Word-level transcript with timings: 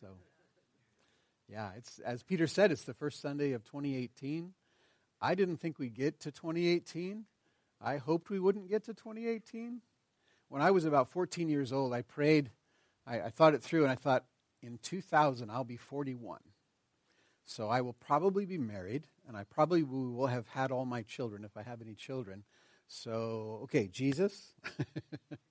So, 0.00 0.08
yeah, 1.48 1.70
it's 1.76 1.98
as 2.00 2.22
Peter 2.22 2.46
said, 2.46 2.70
it's 2.70 2.84
the 2.84 2.94
first 2.94 3.20
Sunday 3.20 3.52
of 3.52 3.64
2018. 3.64 4.52
I 5.20 5.34
didn't 5.34 5.56
think 5.56 5.78
we'd 5.78 5.94
get 5.94 6.20
to 6.20 6.30
2018. 6.30 7.24
I 7.80 7.96
hoped 7.96 8.30
we 8.30 8.38
wouldn't 8.40 8.68
get 8.68 8.84
to 8.84 8.94
2018. 8.94 9.80
When 10.48 10.62
I 10.62 10.70
was 10.70 10.84
about 10.84 11.10
14 11.10 11.48
years 11.48 11.72
old, 11.72 11.92
I 11.92 12.02
prayed, 12.02 12.50
I, 13.06 13.22
I 13.22 13.30
thought 13.30 13.54
it 13.54 13.62
through, 13.62 13.82
and 13.82 13.92
I 13.92 13.96
thought, 13.96 14.24
in 14.62 14.78
2000, 14.82 15.50
I'll 15.50 15.64
be 15.64 15.76
41. 15.76 16.40
So 17.44 17.68
I 17.68 17.80
will 17.80 17.92
probably 17.92 18.44
be 18.44 18.58
married, 18.58 19.06
and 19.26 19.36
I 19.36 19.44
probably 19.44 19.82
will 19.82 20.26
have 20.26 20.48
had 20.48 20.70
all 20.70 20.84
my 20.84 21.02
children 21.02 21.44
if 21.44 21.56
I 21.56 21.62
have 21.62 21.80
any 21.80 21.94
children. 21.94 22.44
So, 22.88 23.60
okay, 23.64 23.88
Jesus, 23.88 24.54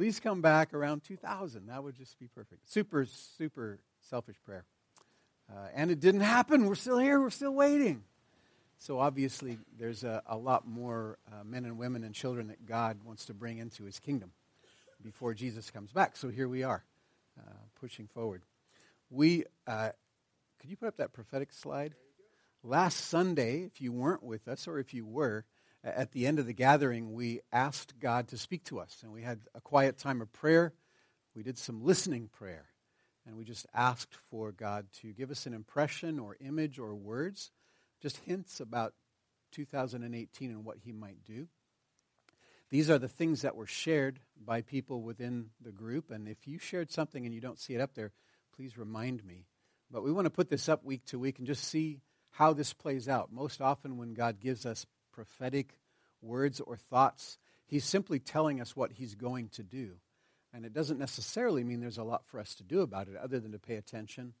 please 0.00 0.18
come 0.18 0.40
back 0.40 0.72
around 0.72 1.04
2000. 1.04 1.66
That 1.66 1.84
would 1.84 1.94
just 1.94 2.18
be 2.18 2.26
perfect. 2.26 2.66
Super, 2.72 3.04
super 3.04 3.80
selfish 4.00 4.36
prayer. 4.46 4.64
Uh, 5.52 5.66
and 5.74 5.90
it 5.90 6.00
didn't 6.00 6.22
happen. 6.22 6.64
We're 6.64 6.74
still 6.74 6.96
here. 6.96 7.20
We're 7.20 7.28
still 7.28 7.52
waiting. 7.52 8.04
So 8.78 8.98
obviously, 8.98 9.58
there's 9.78 10.02
a, 10.02 10.22
a 10.26 10.38
lot 10.38 10.66
more 10.66 11.18
uh, 11.30 11.44
men 11.44 11.66
and 11.66 11.76
women 11.76 12.02
and 12.02 12.14
children 12.14 12.48
that 12.48 12.64
God 12.64 13.00
wants 13.04 13.26
to 13.26 13.34
bring 13.34 13.58
into 13.58 13.84
his 13.84 13.98
kingdom 13.98 14.32
before 15.02 15.34
Jesus 15.34 15.70
comes 15.70 15.92
back. 15.92 16.16
So 16.16 16.30
here 16.30 16.48
we 16.48 16.62
are, 16.62 16.82
uh, 17.38 17.52
pushing 17.78 18.06
forward. 18.06 18.40
We, 19.10 19.44
uh, 19.66 19.90
could 20.60 20.70
you 20.70 20.78
put 20.78 20.88
up 20.88 20.96
that 20.96 21.12
prophetic 21.12 21.52
slide? 21.52 21.94
Last 22.64 23.04
Sunday, 23.04 23.64
if 23.64 23.82
you 23.82 23.92
weren't 23.92 24.22
with 24.22 24.48
us, 24.48 24.66
or 24.66 24.78
if 24.78 24.94
you 24.94 25.04
were, 25.04 25.44
at 25.82 26.12
the 26.12 26.26
end 26.26 26.38
of 26.38 26.46
the 26.46 26.52
gathering, 26.52 27.12
we 27.12 27.40
asked 27.52 27.98
God 27.98 28.28
to 28.28 28.38
speak 28.38 28.64
to 28.64 28.80
us. 28.80 28.98
And 29.02 29.12
we 29.12 29.22
had 29.22 29.40
a 29.54 29.60
quiet 29.60 29.98
time 29.98 30.20
of 30.20 30.32
prayer. 30.32 30.74
We 31.34 31.42
did 31.42 31.58
some 31.58 31.84
listening 31.84 32.28
prayer. 32.28 32.66
And 33.26 33.36
we 33.36 33.44
just 33.44 33.66
asked 33.74 34.14
for 34.30 34.52
God 34.52 34.86
to 35.00 35.12
give 35.12 35.30
us 35.30 35.46
an 35.46 35.54
impression 35.54 36.18
or 36.18 36.36
image 36.40 36.78
or 36.78 36.94
words, 36.94 37.50
just 38.00 38.16
hints 38.18 38.60
about 38.60 38.94
2018 39.52 40.50
and 40.50 40.64
what 40.64 40.78
He 40.78 40.92
might 40.92 41.24
do. 41.24 41.48
These 42.70 42.88
are 42.88 42.98
the 42.98 43.08
things 43.08 43.42
that 43.42 43.56
were 43.56 43.66
shared 43.66 44.20
by 44.42 44.62
people 44.62 45.02
within 45.02 45.50
the 45.60 45.72
group. 45.72 46.10
And 46.10 46.28
if 46.28 46.46
you 46.46 46.58
shared 46.58 46.92
something 46.92 47.24
and 47.24 47.34
you 47.34 47.40
don't 47.40 47.58
see 47.58 47.74
it 47.74 47.80
up 47.80 47.94
there, 47.94 48.12
please 48.54 48.78
remind 48.78 49.24
me. 49.24 49.46
But 49.90 50.04
we 50.04 50.12
want 50.12 50.26
to 50.26 50.30
put 50.30 50.50
this 50.50 50.68
up 50.68 50.84
week 50.84 51.04
to 51.06 51.18
week 51.18 51.38
and 51.38 51.46
just 51.46 51.64
see 51.64 52.00
how 52.30 52.52
this 52.52 52.72
plays 52.72 53.08
out. 53.08 53.32
Most 53.32 53.60
often, 53.60 53.98
when 53.98 54.14
God 54.14 54.38
gives 54.40 54.64
us 54.64 54.86
prophetic 55.12 55.78
words 56.22 56.60
or 56.60 56.76
thoughts. 56.76 57.38
He's 57.66 57.84
simply 57.84 58.18
telling 58.18 58.60
us 58.60 58.74
what 58.76 58.92
he's 58.92 59.14
going 59.14 59.48
to 59.50 59.62
do. 59.62 59.96
And 60.52 60.64
it 60.64 60.72
doesn't 60.72 60.98
necessarily 60.98 61.62
mean 61.62 61.80
there's 61.80 61.98
a 61.98 62.04
lot 62.04 62.26
for 62.26 62.40
us 62.40 62.54
to 62.56 62.64
do 62.64 62.80
about 62.80 63.08
it 63.08 63.16
other 63.16 63.38
than 63.38 63.52
to 63.52 63.58
pay 63.58 63.76
attention, 63.76 64.34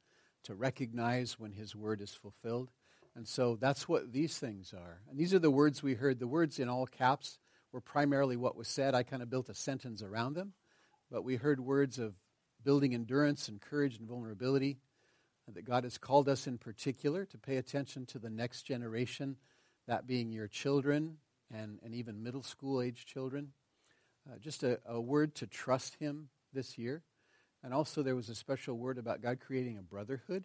to 0.44 0.54
recognize 0.54 1.38
when 1.38 1.52
his 1.52 1.76
word 1.76 2.00
is 2.00 2.12
fulfilled. 2.12 2.70
And 3.14 3.26
so 3.26 3.56
that's 3.60 3.88
what 3.88 4.12
these 4.12 4.38
things 4.38 4.74
are. 4.76 5.00
And 5.08 5.18
these 5.18 5.34
are 5.34 5.38
the 5.38 5.50
words 5.50 5.82
we 5.82 5.94
heard. 5.94 6.18
The 6.18 6.26
words 6.26 6.58
in 6.58 6.68
all 6.68 6.86
caps 6.86 7.38
were 7.72 7.80
primarily 7.80 8.36
what 8.36 8.56
was 8.56 8.68
said. 8.68 8.94
I 8.94 9.02
kind 9.04 9.22
of 9.22 9.30
built 9.30 9.48
a 9.48 9.54
sentence 9.54 10.02
around 10.02 10.34
them. 10.34 10.52
But 11.10 11.24
we 11.24 11.36
heard 11.36 11.60
words 11.60 11.98
of 11.98 12.14
building 12.64 12.94
endurance 12.94 13.48
and 13.48 13.60
courage 13.60 13.98
and 13.98 14.08
vulnerability, 14.08 14.78
that 15.52 15.64
God 15.64 15.82
has 15.84 15.98
called 15.98 16.28
us 16.28 16.46
in 16.46 16.58
particular 16.58 17.24
to 17.24 17.38
pay 17.38 17.56
attention 17.56 18.06
to 18.06 18.18
the 18.18 18.30
next 18.30 18.62
generation 18.62 19.36
that 19.90 20.06
being 20.06 20.30
your 20.30 20.46
children 20.46 21.16
and, 21.52 21.80
and 21.84 21.96
even 21.96 22.22
middle 22.22 22.44
school 22.44 22.80
age 22.80 23.06
children. 23.06 23.48
Uh, 24.24 24.38
just 24.38 24.62
a, 24.62 24.78
a 24.86 25.00
word 25.00 25.34
to 25.34 25.48
trust 25.48 25.96
Him 25.96 26.28
this 26.52 26.78
year. 26.78 27.02
And 27.64 27.74
also, 27.74 28.04
there 28.04 28.14
was 28.14 28.28
a 28.28 28.34
special 28.36 28.76
word 28.76 28.98
about 28.98 29.20
God 29.20 29.40
creating 29.44 29.78
a 29.78 29.82
brotherhood 29.82 30.44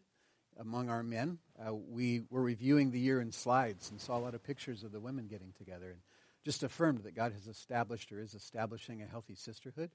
among 0.60 0.90
our 0.90 1.04
men. 1.04 1.38
Uh, 1.64 1.76
we 1.76 2.24
were 2.32 2.42
reviewing 2.42 2.90
the 2.90 3.00
year 3.00 3.22
in 3.22 3.32
slides 3.32 3.92
and 3.92 4.02
saw 4.02 4.18
a 4.18 4.20
lot 4.20 4.34
of 4.34 4.44
pictures 4.44 4.84
of 4.84 4.92
the 4.92 5.00
women 5.00 5.28
getting 5.28 5.54
together 5.56 5.92
and 5.92 6.00
just 6.44 6.64
affirmed 6.64 7.04
that 7.04 7.16
God 7.16 7.32
has 7.32 7.46
established 7.46 8.12
or 8.12 8.20
is 8.20 8.34
establishing 8.34 9.04
a 9.04 9.06
healthy 9.06 9.36
sisterhood 9.36 9.92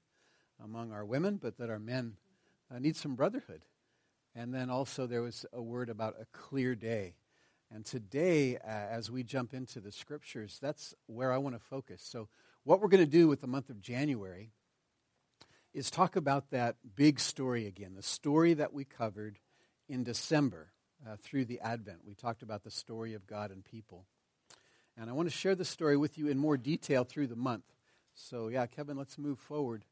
among 0.63 0.93
our 0.93 1.03
women, 1.03 1.35
but 1.35 1.57
that 1.57 1.69
our 1.69 1.77
men 1.79 2.13
uh, 2.73 2.79
need 2.79 2.95
some 2.95 3.15
brotherhood. 3.15 3.65
And 4.33 4.53
then 4.53 4.69
also, 4.69 5.07
there 5.07 5.21
was 5.21 5.45
a 5.51 5.61
word 5.61 5.89
about 5.89 6.15
a 6.21 6.25
clear 6.31 6.73
day. 6.73 7.15
And 7.73 7.85
today, 7.85 8.57
uh, 8.57 8.67
as 8.67 9.09
we 9.09 9.23
jump 9.23 9.53
into 9.53 9.79
the 9.79 9.93
scriptures, 9.93 10.59
that's 10.61 10.93
where 11.07 11.31
I 11.31 11.37
want 11.37 11.55
to 11.55 11.61
focus. 11.61 12.03
So, 12.03 12.27
what 12.63 12.81
we're 12.81 12.89
going 12.89 13.05
to 13.05 13.09
do 13.09 13.27
with 13.27 13.41
the 13.41 13.47
month 13.47 13.69
of 13.69 13.81
January 13.81 14.51
is 15.73 15.89
talk 15.89 16.15
about 16.17 16.51
that 16.51 16.75
big 16.95 17.19
story 17.19 17.65
again, 17.65 17.95
the 17.95 18.03
story 18.03 18.53
that 18.55 18.73
we 18.73 18.83
covered 18.83 19.39
in 19.87 20.03
December 20.03 20.73
uh, 21.07 21.15
through 21.23 21.45
the 21.45 21.61
Advent. 21.61 21.99
We 22.05 22.13
talked 22.13 22.43
about 22.43 22.63
the 22.63 22.71
story 22.71 23.13
of 23.13 23.25
God 23.25 23.51
and 23.51 23.63
people. 23.63 24.05
And 24.97 25.09
I 25.09 25.13
want 25.13 25.29
to 25.29 25.35
share 25.35 25.55
the 25.55 25.65
story 25.65 25.95
with 25.95 26.17
you 26.17 26.27
in 26.27 26.37
more 26.37 26.57
detail 26.57 27.05
through 27.05 27.27
the 27.27 27.35
month. 27.37 27.63
So, 28.13 28.49
yeah, 28.49 28.65
Kevin, 28.65 28.97
let's 28.97 29.17
move 29.17 29.39
forward. 29.39 29.85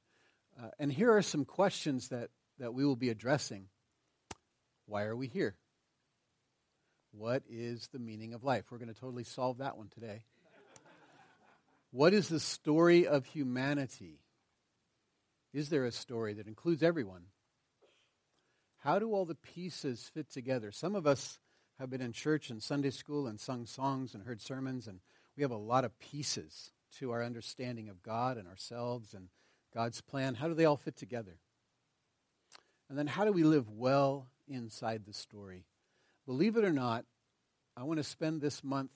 Uh, 0.61 0.69
and 0.77 0.91
here 0.91 1.15
are 1.15 1.21
some 1.21 1.45
questions 1.45 2.09
that, 2.09 2.29
that 2.59 2.73
we 2.73 2.85
will 2.85 2.97
be 2.97 3.09
addressing. 3.09 3.67
Why 4.85 5.03
are 5.03 5.15
we 5.15 5.27
here? 5.27 5.55
What 7.11 7.43
is 7.49 7.87
the 7.91 7.99
meaning 7.99 8.33
of 8.33 8.43
life? 8.43 8.65
We're 8.69 8.77
going 8.77 8.93
to 8.93 8.99
totally 8.99 9.23
solve 9.23 9.57
that 9.57 9.77
one 9.77 9.89
today. 9.89 10.23
what 11.91 12.13
is 12.13 12.29
the 12.29 12.39
story 12.39 13.07
of 13.07 13.25
humanity? 13.25 14.19
Is 15.53 15.69
there 15.69 15.85
a 15.85 15.91
story 15.91 16.33
that 16.33 16.47
includes 16.47 16.83
everyone? 16.83 17.23
How 18.77 18.99
do 18.99 19.11
all 19.13 19.25
the 19.25 19.35
pieces 19.35 20.09
fit 20.13 20.31
together? 20.31 20.71
Some 20.71 20.95
of 20.95 21.07
us 21.07 21.39
have 21.79 21.89
been 21.89 22.01
in 22.01 22.13
church 22.13 22.49
and 22.49 22.61
Sunday 22.61 22.91
school 22.91 23.27
and 23.27 23.39
sung 23.39 23.65
songs 23.65 24.13
and 24.13 24.23
heard 24.23 24.41
sermons, 24.41 24.87
and 24.87 24.99
we 25.35 25.43
have 25.43 25.51
a 25.51 25.57
lot 25.57 25.85
of 25.85 25.97
pieces 25.99 26.71
to 26.97 27.11
our 27.11 27.23
understanding 27.23 27.89
of 27.89 28.03
God 28.03 28.37
and 28.37 28.47
ourselves 28.47 29.13
and 29.13 29.29
God's 29.73 30.01
plan. 30.01 30.35
How 30.35 30.47
do 30.47 30.53
they 30.53 30.65
all 30.65 30.77
fit 30.77 30.95
together? 30.95 31.39
And 32.89 32.97
then 32.97 33.07
how 33.07 33.25
do 33.25 33.31
we 33.31 33.43
live 33.43 33.69
well 33.69 34.27
inside 34.47 35.05
the 35.05 35.13
story? 35.13 35.65
Believe 36.29 36.57
it 36.57 36.63
or 36.63 36.71
not, 36.71 37.05
I 37.75 37.85
want 37.85 37.97
to 37.97 38.03
spend 38.03 38.39
this 38.39 38.63
month 38.63 38.91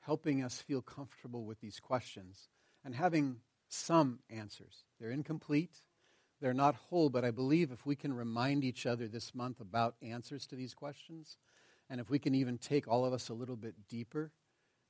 helping 0.00 0.42
us 0.42 0.58
feel 0.62 0.80
comfortable 0.80 1.44
with 1.44 1.60
these 1.60 1.78
questions 1.78 2.48
and 2.82 2.94
having 2.94 3.40
some 3.68 4.20
answers. 4.30 4.86
They're 4.98 5.10
incomplete, 5.10 5.82
they're 6.40 6.54
not 6.54 6.76
whole, 6.88 7.10
but 7.10 7.26
I 7.26 7.30
believe 7.30 7.72
if 7.72 7.84
we 7.84 7.94
can 7.94 8.14
remind 8.14 8.64
each 8.64 8.86
other 8.86 9.06
this 9.06 9.34
month 9.34 9.60
about 9.60 9.96
answers 10.00 10.46
to 10.46 10.56
these 10.56 10.72
questions, 10.72 11.36
and 11.90 12.00
if 12.00 12.08
we 12.08 12.18
can 12.18 12.34
even 12.34 12.56
take 12.56 12.88
all 12.88 13.04
of 13.04 13.12
us 13.12 13.28
a 13.28 13.34
little 13.34 13.56
bit 13.56 13.74
deeper 13.86 14.32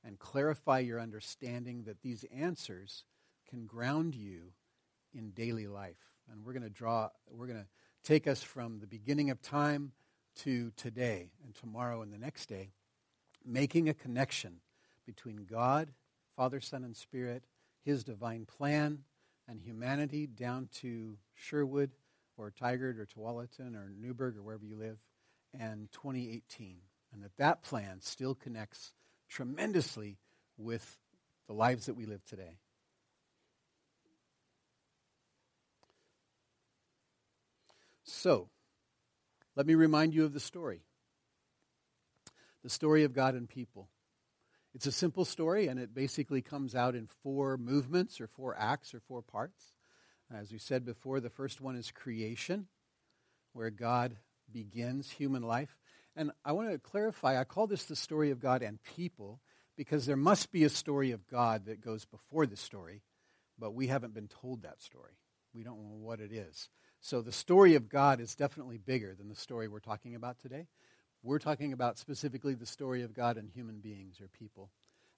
and 0.05 0.17
clarify 0.17 0.79
your 0.79 1.01
understanding 1.01 1.83
that 1.83 2.01
these 2.01 2.23
answers 2.33 3.03
can 3.49 3.65
ground 3.65 4.15
you 4.15 4.53
in 5.13 5.31
daily 5.31 5.67
life. 5.67 5.99
And 6.31 6.45
we're 6.45 6.53
going 6.53 6.63
to 6.63 6.69
draw, 6.69 7.09
we're 7.29 7.47
going 7.47 7.59
to 7.59 7.67
take 8.05 8.25
us 8.25 8.41
from 8.41 8.79
the 8.79 8.87
beginning 8.87 9.31
of 9.31 9.41
time 9.41 9.91
to 10.37 10.71
today 10.75 11.31
and 11.43 11.55
tomorrow 11.55 12.01
and 12.01 12.11
the 12.13 12.17
next 12.17 12.47
day, 12.47 12.71
making 13.45 13.89
a 13.89 13.93
connection 13.93 14.61
between 15.05 15.45
God, 15.49 15.89
Father, 16.35 16.59
Son, 16.61 16.83
and 16.83 16.95
Spirit, 16.95 17.43
His 17.83 18.03
divine 18.03 18.45
plan, 18.45 18.99
and 19.47 19.61
humanity 19.61 20.27
down 20.27 20.69
to 20.81 21.17
Sherwood 21.35 21.91
or 22.37 22.51
Tigard 22.51 22.97
or 22.97 23.05
Tualatin 23.05 23.75
or 23.75 23.91
Newberg 23.99 24.37
or 24.37 24.43
wherever 24.43 24.65
you 24.65 24.77
live, 24.77 24.97
and 25.57 25.91
2018. 25.91 26.77
And 27.13 27.23
that 27.23 27.37
that 27.37 27.63
plan 27.63 28.01
still 28.01 28.33
connects 28.33 28.93
tremendously 29.29 30.17
with 30.57 30.97
the 31.47 31.53
lives 31.53 31.85
that 31.85 31.95
we 31.95 32.05
live 32.05 32.25
today. 32.25 32.57
So, 38.03 38.49
let 39.55 39.65
me 39.65 39.75
remind 39.75 40.13
you 40.13 40.25
of 40.25 40.33
the 40.33 40.39
story 40.39 40.81
the 42.63 42.69
story 42.69 43.03
of 43.03 43.13
God 43.13 43.35
and 43.35 43.49
people. 43.49 43.89
It's 44.73 44.87
a 44.87 44.91
simple 44.91 45.25
story, 45.25 45.67
and 45.67 45.79
it 45.79 45.93
basically 45.93 46.41
comes 46.41 46.75
out 46.75 46.95
in 46.95 47.07
four 47.21 47.57
movements 47.57 48.21
or 48.21 48.27
four 48.27 48.55
acts 48.57 48.93
or 48.93 49.01
four 49.01 49.21
parts. 49.21 49.73
As 50.33 50.51
we 50.51 50.57
said 50.57 50.85
before, 50.85 51.19
the 51.19 51.29
first 51.29 51.61
one 51.61 51.75
is 51.75 51.91
creation, 51.91 52.67
where 53.51 53.69
God 53.69 54.15
begins 54.51 55.11
human 55.11 55.43
life. 55.43 55.77
And 56.15 56.31
I 56.45 56.53
want 56.53 56.71
to 56.71 56.79
clarify, 56.79 57.39
I 57.39 57.43
call 57.43 57.67
this 57.67 57.85
the 57.85 57.95
story 57.95 58.31
of 58.31 58.39
God 58.39 58.61
and 58.61 58.81
people 58.81 59.41
because 59.75 60.05
there 60.05 60.15
must 60.15 60.51
be 60.51 60.63
a 60.63 60.69
story 60.69 61.11
of 61.11 61.27
God 61.27 61.65
that 61.65 61.81
goes 61.81 62.05
before 62.05 62.45
the 62.45 62.55
story, 62.55 63.01
but 63.59 63.73
we 63.73 63.87
haven't 63.87 64.13
been 64.13 64.27
told 64.27 64.63
that 64.63 64.81
story. 64.81 65.17
We 65.53 65.63
don't 65.63 65.83
know 65.83 65.97
what 65.97 66.19
it 66.19 66.31
is. 66.31 66.69
So 67.05 67.21
the 67.21 67.33
story 67.33 67.75
of 67.75 67.89
God 67.89 68.21
is 68.21 68.33
definitely 68.33 68.77
bigger 68.77 69.13
than 69.13 69.27
the 69.27 69.35
story 69.35 69.67
we're 69.67 69.81
talking 69.81 70.15
about 70.15 70.39
today. 70.39 70.67
We're 71.21 71.37
talking 71.37 71.73
about 71.73 71.97
specifically 71.97 72.53
the 72.53 72.65
story 72.65 73.01
of 73.01 73.13
God 73.13 73.35
and 73.35 73.49
human 73.49 73.81
beings 73.81 74.21
or 74.21 74.29
people. 74.29 74.69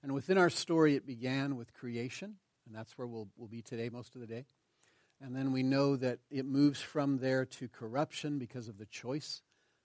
And 0.02 0.12
within 0.12 0.36
our 0.36 0.50
story, 0.50 0.96
it 0.96 1.06
began 1.06 1.54
with 1.54 1.72
creation, 1.72 2.38
and 2.66 2.74
that's 2.74 2.98
where 2.98 3.06
we'll, 3.06 3.28
we'll 3.36 3.46
be 3.46 3.62
today 3.62 3.88
most 3.88 4.16
of 4.16 4.20
the 4.20 4.26
day. 4.26 4.46
And 5.20 5.36
then 5.36 5.52
we 5.52 5.62
know 5.62 5.94
that 5.94 6.18
it 6.28 6.44
moves 6.44 6.80
from 6.80 7.18
there 7.18 7.44
to 7.44 7.68
corruption 7.68 8.40
because 8.40 8.66
of 8.66 8.78
the 8.78 8.86
choice 8.86 9.42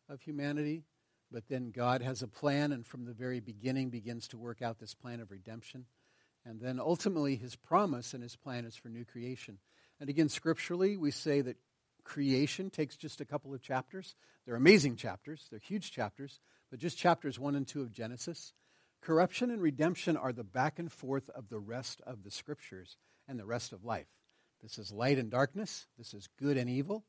of 0.09 0.21
humanity. 0.21 0.85
But 1.31 1.49
then 1.49 1.69
God 1.69 2.01
has 2.01 2.23
a 2.23 2.27
plan, 2.27 2.71
and 2.71 2.83
from 2.83 3.05
the 3.05 3.13
very 3.13 3.41
beginning 3.41 3.91
begins 3.91 4.27
to 4.29 4.39
work 4.39 4.63
out 4.63 4.79
this 4.79 4.95
plan 4.95 5.19
of 5.19 5.29
redemption. 5.29 5.85
And 6.47 6.59
then 6.59 6.79
ultimately, 6.79 7.35
his 7.35 7.55
promise 7.55 8.15
and 8.15 8.23
his 8.23 8.35
plan 8.35 8.65
is 8.65 8.75
for 8.75 8.89
new 8.89 9.05
creation. 9.05 9.59
And 9.99 10.09
again, 10.09 10.29
scripturally, 10.29 10.97
we 10.97 11.11
say 11.11 11.41
that 11.41 11.57
creation 12.11 12.69
takes 12.69 12.97
just 12.97 13.21
a 13.21 13.25
couple 13.25 13.53
of 13.53 13.61
chapters. 13.61 14.15
They're 14.45 14.55
amazing 14.55 14.97
chapters, 14.97 15.47
they're 15.49 15.59
huge 15.59 15.91
chapters, 15.93 16.41
but 16.69 16.79
just 16.79 16.97
chapters 16.97 17.39
1 17.39 17.55
and 17.55 17.65
2 17.65 17.81
of 17.81 17.93
Genesis. 17.93 18.51
Corruption 19.01 19.49
and 19.49 19.61
redemption 19.61 20.17
are 20.17 20.33
the 20.33 20.43
back 20.43 20.77
and 20.77 20.91
forth 20.91 21.29
of 21.29 21.47
the 21.47 21.59
rest 21.59 22.01
of 22.05 22.23
the 22.23 22.29
scriptures 22.29 22.97
and 23.29 23.39
the 23.39 23.45
rest 23.45 23.71
of 23.71 23.85
life. 23.85 24.09
This 24.61 24.77
is 24.77 24.91
light 24.91 25.17
and 25.17 25.31
darkness. 25.31 25.87
This 25.97 26.13
is 26.13 26.27
good 26.37 26.57
and 26.57 26.69
evil. 26.69 27.05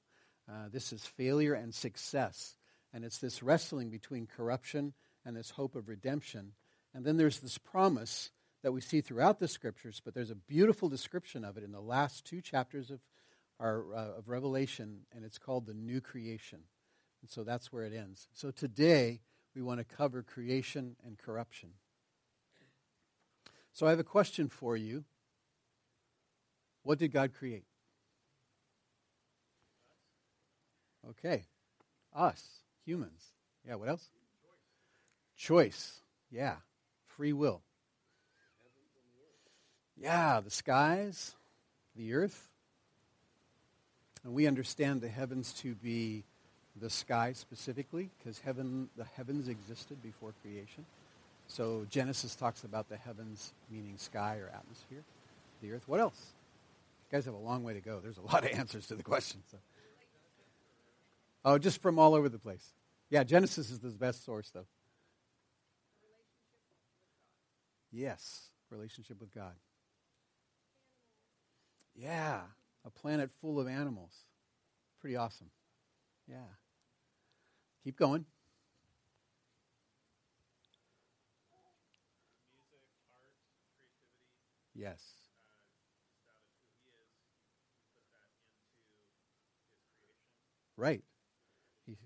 Uh, 0.48 0.68
this 0.72 0.92
is 0.92 1.04
failure 1.04 1.54
and 1.54 1.74
success. 1.74 2.54
And 2.94 3.04
it's 3.04 3.18
this 3.18 3.42
wrestling 3.42 3.90
between 3.90 4.28
corruption 4.28 4.94
and 5.24 5.36
this 5.36 5.50
hope 5.50 5.74
of 5.74 5.88
redemption. 5.88 6.52
And 6.94 7.04
then 7.04 7.16
there's 7.16 7.40
this 7.40 7.58
promise 7.58 8.30
that 8.62 8.72
we 8.72 8.80
see 8.80 9.00
throughout 9.00 9.40
the 9.40 9.48
scriptures, 9.48 10.00
but 10.04 10.14
there's 10.14 10.30
a 10.30 10.36
beautiful 10.36 10.88
description 10.88 11.44
of 11.44 11.56
it 11.56 11.64
in 11.64 11.72
the 11.72 11.80
last 11.80 12.24
two 12.24 12.40
chapters 12.40 12.92
of, 12.92 13.00
our, 13.62 13.84
uh, 13.94 14.18
of 14.18 14.28
Revelation, 14.28 15.06
and 15.14 15.24
it's 15.24 15.38
called 15.38 15.66
the 15.66 15.74
new 15.74 16.00
creation. 16.00 16.58
And 17.22 17.30
so 17.30 17.44
that's 17.44 17.72
where 17.72 17.84
it 17.84 17.94
ends. 17.94 18.26
So 18.34 18.50
today, 18.50 19.20
we 19.54 19.62
want 19.62 19.78
to 19.78 19.84
cover 19.84 20.22
creation 20.22 20.96
and 21.06 21.16
corruption. 21.16 21.70
So 23.72 23.86
I 23.86 23.90
have 23.90 24.00
a 24.00 24.04
question 24.04 24.48
for 24.48 24.76
you. 24.76 25.04
What 26.82 26.98
did 26.98 27.12
God 27.12 27.32
create? 27.32 27.64
Okay. 31.08 31.44
Us, 32.14 32.44
humans. 32.84 33.32
Yeah, 33.66 33.76
what 33.76 33.88
else? 33.88 34.08
Choice. 35.36 36.00
Yeah. 36.30 36.56
Free 37.06 37.32
will. 37.32 37.62
Yeah, 39.96 40.40
the 40.40 40.50
skies, 40.50 41.36
the 41.94 42.14
earth. 42.14 42.48
And 44.24 44.34
we 44.34 44.46
understand 44.46 45.00
the 45.00 45.08
heavens 45.08 45.52
to 45.54 45.74
be 45.74 46.24
the 46.80 46.88
sky 46.88 47.32
specifically, 47.32 48.10
because 48.18 48.38
heaven, 48.38 48.88
the 48.96 49.04
heavens 49.04 49.48
existed 49.48 50.02
before 50.02 50.32
creation. 50.42 50.86
So 51.48 51.86
Genesis 51.90 52.34
talks 52.34 52.64
about 52.64 52.88
the 52.88 52.96
heavens 52.96 53.52
meaning 53.70 53.94
sky 53.98 54.36
or 54.36 54.48
atmosphere, 54.54 55.02
the 55.60 55.72
earth. 55.72 55.82
What 55.86 56.00
else? 56.00 56.32
You 57.10 57.18
guys 57.18 57.26
have 57.26 57.34
a 57.34 57.38
long 57.38 57.62
way 57.62 57.74
to 57.74 57.80
go. 57.80 58.00
There's 58.00 58.18
a 58.18 58.22
lot 58.22 58.44
of 58.44 58.50
answers 58.58 58.86
to 58.86 58.94
the 58.94 59.02
question. 59.02 59.42
So. 59.50 59.58
Oh, 61.44 61.58
just 61.58 61.82
from 61.82 61.98
all 61.98 62.14
over 62.14 62.28
the 62.28 62.38
place. 62.38 62.66
Yeah, 63.10 63.24
Genesis 63.24 63.70
is 63.70 63.80
the 63.80 63.90
best 63.90 64.24
source, 64.24 64.50
though. 64.50 64.66
Yes, 67.90 68.48
relationship 68.70 69.20
with 69.20 69.34
God. 69.34 69.52
Yeah, 71.94 72.40
a 72.84 72.90
planet 72.90 73.30
full 73.40 73.60
of 73.60 73.68
animals. 73.68 74.12
Pretty 75.00 75.16
awesome. 75.16 75.50
Yeah. 76.28 76.36
Keep 77.84 77.98
going. 77.98 78.24
Yes. 84.74 85.00
Right. 90.76 91.02
He, 91.86 91.96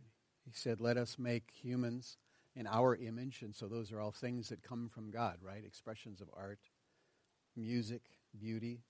he 0.44 0.52
said, 0.52 0.80
Let 0.80 0.96
us 0.96 1.16
make 1.18 1.50
humans 1.52 2.16
in 2.54 2.66
our 2.66 2.96
image. 2.96 3.42
And 3.42 3.54
so 3.54 3.68
those 3.68 3.92
are 3.92 4.00
all 4.00 4.10
things 4.10 4.48
that 4.48 4.62
come 4.62 4.88
from 4.88 5.10
God, 5.10 5.38
right? 5.42 5.64
Expressions 5.64 6.20
of 6.20 6.28
art, 6.36 6.58
music, 7.54 8.02
beauty. 8.36 8.80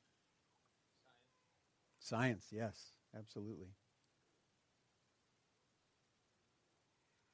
Science, 2.06 2.47
yes, 2.53 2.93
absolutely. 3.19 3.69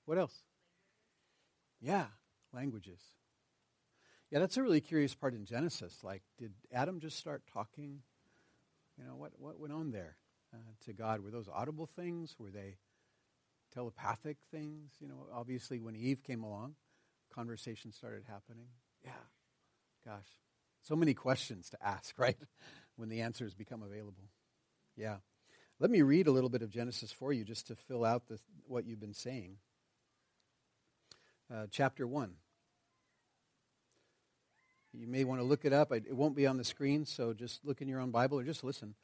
What 0.06 0.16
else? 0.18 0.34
Yeah, 1.80 2.06
languages. 2.52 3.00
Yeah, 4.30 4.38
that's 4.38 4.56
a 4.56 4.62
really 4.62 4.80
curious 4.80 5.14
part 5.14 5.34
in 5.34 5.44
Genesis. 5.44 5.98
Like, 6.02 6.22
did 6.38 6.52
Adam 6.72 7.00
just 7.00 7.18
start 7.18 7.42
talking? 7.52 8.00
You 8.96 9.04
know, 9.04 9.14
what, 9.14 9.32
what 9.38 9.60
went 9.60 9.74
on 9.74 9.90
there 9.90 10.16
uh, 10.54 10.72
to 10.86 10.94
God? 10.94 11.20
Were 11.22 11.30
those 11.30 11.48
audible 11.52 11.86
things? 11.86 12.36
Were 12.38 12.50
they 12.50 12.78
telepathic 13.74 14.38
things? 14.50 14.92
You 15.00 15.08
know, 15.08 15.26
obviously, 15.34 15.80
when 15.80 15.96
Eve 15.96 16.22
came 16.22 16.42
along, 16.42 16.76
conversation 17.34 17.92
started 17.92 18.22
happening. 18.26 18.68
Yeah, 19.04 19.10
gosh. 20.06 20.28
So 20.82 20.96
many 20.96 21.12
questions 21.12 21.68
to 21.70 21.86
ask, 21.86 22.14
right? 22.18 22.38
when 22.96 23.08
the 23.08 23.20
answers 23.20 23.54
become 23.54 23.82
available. 23.82 24.30
Yeah. 24.96 25.16
Let 25.80 25.90
me 25.90 26.02
read 26.02 26.26
a 26.26 26.30
little 26.30 26.50
bit 26.50 26.62
of 26.62 26.70
Genesis 26.70 27.10
for 27.12 27.32
you 27.32 27.44
just 27.44 27.66
to 27.68 27.74
fill 27.74 28.04
out 28.04 28.28
the, 28.28 28.38
what 28.66 28.86
you've 28.86 29.00
been 29.00 29.14
saying. 29.14 29.56
Uh, 31.52 31.66
chapter 31.70 32.06
1. 32.06 32.32
You 34.94 35.06
may 35.06 35.24
want 35.24 35.40
to 35.40 35.44
look 35.44 35.64
it 35.64 35.72
up. 35.72 35.90
It 35.92 36.14
won't 36.14 36.36
be 36.36 36.46
on 36.46 36.58
the 36.58 36.64
screen, 36.64 37.06
so 37.06 37.32
just 37.32 37.64
look 37.64 37.80
in 37.80 37.88
your 37.88 38.00
own 38.00 38.10
Bible 38.10 38.38
or 38.38 38.44
just 38.44 38.62
listen. 38.62 38.94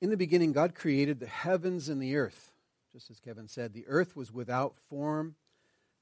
In 0.00 0.10
the 0.10 0.16
beginning, 0.16 0.52
God 0.52 0.74
created 0.74 1.18
the 1.18 1.26
heavens 1.26 1.88
and 1.88 2.00
the 2.00 2.16
earth. 2.16 2.52
Just 2.92 3.10
as 3.10 3.18
Kevin 3.18 3.48
said, 3.48 3.72
the 3.72 3.86
earth 3.88 4.14
was 4.14 4.30
without 4.30 4.76
form, 4.90 5.36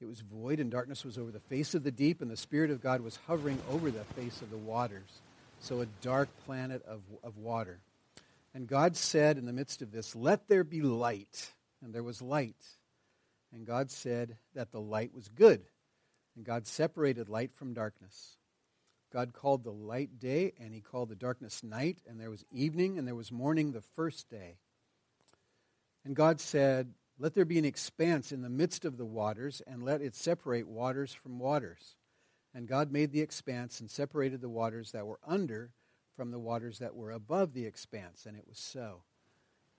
it 0.00 0.06
was 0.06 0.20
void, 0.20 0.58
and 0.58 0.70
darkness 0.70 1.04
was 1.04 1.18
over 1.18 1.30
the 1.30 1.38
face 1.38 1.74
of 1.74 1.84
the 1.84 1.90
deep, 1.90 2.20
and 2.20 2.30
the 2.30 2.36
Spirit 2.36 2.70
of 2.70 2.80
God 2.80 3.00
was 3.00 3.18
hovering 3.26 3.58
over 3.70 3.90
the 3.90 4.04
face 4.04 4.42
of 4.42 4.50
the 4.50 4.56
waters. 4.56 5.20
So 5.60 5.82
a 5.82 5.86
dark 6.02 6.28
planet 6.46 6.82
of, 6.86 7.02
of 7.22 7.36
water. 7.36 7.78
And 8.54 8.66
God 8.66 8.96
said 8.96 9.38
in 9.38 9.46
the 9.46 9.52
midst 9.52 9.82
of 9.82 9.92
this, 9.92 10.16
Let 10.16 10.48
there 10.48 10.64
be 10.64 10.82
light. 10.82 11.52
And 11.82 11.94
there 11.94 12.02
was 12.02 12.20
light. 12.20 12.62
And 13.52 13.66
God 13.66 13.90
said 13.90 14.36
that 14.54 14.70
the 14.70 14.80
light 14.80 15.14
was 15.14 15.28
good. 15.28 15.62
And 16.36 16.44
God 16.44 16.66
separated 16.66 17.28
light 17.28 17.54
from 17.54 17.74
darkness. 17.74 18.36
God 19.12 19.32
called 19.32 19.64
the 19.64 19.72
light 19.72 20.20
day, 20.20 20.52
and 20.60 20.72
he 20.72 20.80
called 20.80 21.08
the 21.08 21.16
darkness 21.16 21.64
night, 21.64 21.98
and 22.06 22.20
there 22.20 22.30
was 22.30 22.44
evening, 22.52 22.96
and 22.96 23.08
there 23.08 23.16
was 23.16 23.32
morning 23.32 23.72
the 23.72 23.80
first 23.80 24.28
day. 24.30 24.58
And 26.04 26.14
God 26.14 26.40
said, 26.40 26.94
Let 27.18 27.34
there 27.34 27.44
be 27.44 27.58
an 27.58 27.64
expanse 27.64 28.30
in 28.30 28.42
the 28.42 28.48
midst 28.48 28.84
of 28.84 28.96
the 28.96 29.04
waters, 29.04 29.60
and 29.66 29.82
let 29.82 30.00
it 30.00 30.14
separate 30.14 30.68
waters 30.68 31.12
from 31.12 31.40
waters. 31.40 31.96
And 32.54 32.68
God 32.68 32.92
made 32.92 33.12
the 33.12 33.20
expanse 33.20 33.80
and 33.80 33.90
separated 33.90 34.40
the 34.40 34.48
waters 34.48 34.92
that 34.92 35.06
were 35.06 35.20
under 35.26 35.70
from 36.20 36.32
the 36.32 36.38
waters 36.38 36.80
that 36.80 36.94
were 36.94 37.12
above 37.12 37.54
the 37.54 37.64
expanse, 37.64 38.26
and 38.26 38.36
it 38.36 38.44
was 38.46 38.58
so. 38.58 39.00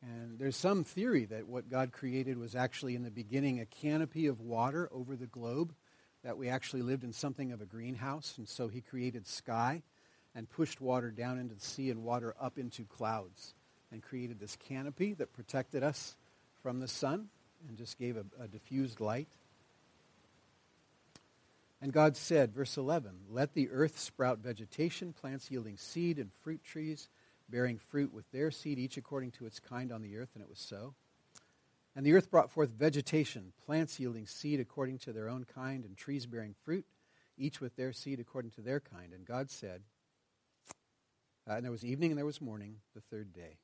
And 0.02 0.40
there's 0.40 0.56
some 0.56 0.84
theory 0.84 1.26
that 1.26 1.48
what 1.48 1.70
God 1.70 1.92
created 1.92 2.40
was 2.40 2.56
actually 2.56 2.96
in 2.96 3.04
the 3.04 3.12
beginning 3.12 3.60
a 3.60 3.68
canopy 3.68 4.26
of 4.26 4.42
water 4.42 4.90
over 4.92 5.16
the 5.16 5.28
globe 5.28 5.72
that 6.24 6.40
we 6.40 6.50
actually 6.50 6.82
lived 6.82 7.04
in 7.04 7.14
something 7.14 7.52
of 7.52 7.62
a 7.62 7.68
greenhouse, 7.68 8.40
and 8.40 8.50
so 8.50 8.70
he 8.70 8.82
created 8.82 9.28
sky 9.28 9.84
and 10.34 10.50
pushed 10.50 10.82
water 10.82 11.12
down 11.12 11.38
into 11.38 11.54
the 11.54 11.62
sea 11.62 11.92
and 11.92 12.02
water 12.02 12.34
up 12.42 12.58
into 12.58 12.86
clouds 12.86 13.54
and 13.92 14.02
created 14.02 14.40
this 14.40 14.56
canopy 14.56 15.14
that 15.14 15.34
protected 15.34 15.84
us 15.84 16.16
from 16.64 16.80
the 16.80 16.88
sun 16.88 17.28
and 17.68 17.78
just 17.78 18.00
gave 18.00 18.18
a, 18.18 18.26
a 18.42 18.48
diffused 18.48 19.00
light. 19.00 19.30
And 21.82 21.92
God 21.92 22.16
said, 22.16 22.54
verse 22.54 22.78
11, 22.78 23.12
Let 23.30 23.54
the 23.54 23.70
earth 23.70 23.98
sprout 24.00 24.40
vegetation, 24.40 25.14
plants 25.14 25.50
yielding 25.50 25.78
seed, 25.78 26.20
and 26.20 26.32
fruit 26.32 26.64
trees 26.64 27.10
bearing 27.50 27.78
fruit 27.78 28.14
with 28.14 28.32
their 28.32 28.50
seed, 28.50 28.80
each 28.80 28.98
according 28.98 29.32
to 29.32 29.46
its 29.46 29.60
kind 29.60 29.92
on 29.92 30.02
the 30.02 30.18
earth. 30.18 30.30
And 30.34 30.44
it 30.44 30.50
was 30.50 30.60
so. 30.60 30.94
And 31.96 32.06
the 32.06 32.14
earth 32.14 32.32
brought 32.32 32.50
forth 32.50 32.70
vegetation, 32.70 33.52
plants 33.66 34.00
yielding 34.00 34.26
seed 34.26 34.60
according 34.60 35.00
to 35.00 35.12
their 35.12 35.28
own 35.28 35.44
kind, 35.44 35.84
and 35.84 35.98
trees 35.98 36.26
bearing 36.26 36.56
fruit, 36.64 36.86
each 37.38 37.60
with 37.60 37.76
their 37.76 37.92
seed 37.92 38.20
according 38.20 38.52
to 38.52 38.62
their 38.62 38.80
kind. 38.80 39.12
And 39.14 39.26
God 39.26 39.50
said, 39.50 39.82
uh, 41.50 41.56
and 41.56 41.66
there 41.66 41.72
was 41.72 41.84
evening 41.84 42.12
and 42.12 42.18
there 42.18 42.26
was 42.26 42.40
morning, 42.40 42.78
the 42.94 43.02
third 43.02 43.34
day. 43.34 43.58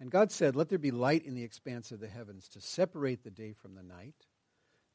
And 0.00 0.10
God 0.10 0.30
said, 0.30 0.54
Let 0.54 0.68
there 0.68 0.78
be 0.78 0.92
light 0.92 1.24
in 1.24 1.34
the 1.34 1.42
expanse 1.42 1.90
of 1.90 2.00
the 2.00 2.08
heavens 2.08 2.48
to 2.50 2.60
separate 2.60 3.24
the 3.24 3.30
day 3.30 3.52
from 3.52 3.74
the 3.74 3.82
night, 3.82 4.14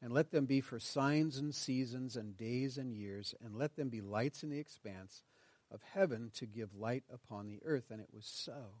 and 0.04 0.12
let 0.12 0.30
them 0.30 0.44
be 0.44 0.60
for 0.60 0.78
signs 0.78 1.38
and 1.38 1.54
seasons 1.54 2.14
and 2.14 2.36
days 2.36 2.76
and 2.76 2.92
years, 2.92 3.34
and 3.42 3.56
let 3.56 3.74
them 3.74 3.88
be 3.88 4.02
lights 4.02 4.42
in 4.42 4.50
the 4.50 4.58
expanse 4.58 5.22
of 5.70 5.80
heaven 5.94 6.30
to 6.34 6.44
give 6.44 6.76
light 6.76 7.04
upon 7.10 7.48
the 7.48 7.58
earth. 7.64 7.84
And 7.90 8.02
it 8.02 8.10
was 8.12 8.26
so 8.26 8.74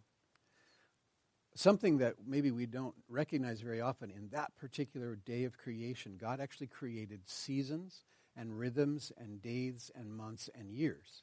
something 1.54 1.96
that 1.98 2.16
maybe 2.26 2.50
we 2.50 2.66
don't 2.66 2.94
recognize 3.08 3.62
very 3.62 3.80
often 3.80 4.10
in 4.10 4.28
that 4.32 4.54
particular 4.56 5.16
day 5.16 5.44
of 5.44 5.56
creation, 5.56 6.18
God 6.20 6.40
actually 6.40 6.66
created 6.66 7.20
seasons 7.24 8.04
and 8.36 8.58
rhythms 8.58 9.10
and 9.16 9.40
days 9.40 9.90
and 9.94 10.12
months 10.12 10.50
and 10.58 10.70
years. 10.70 11.22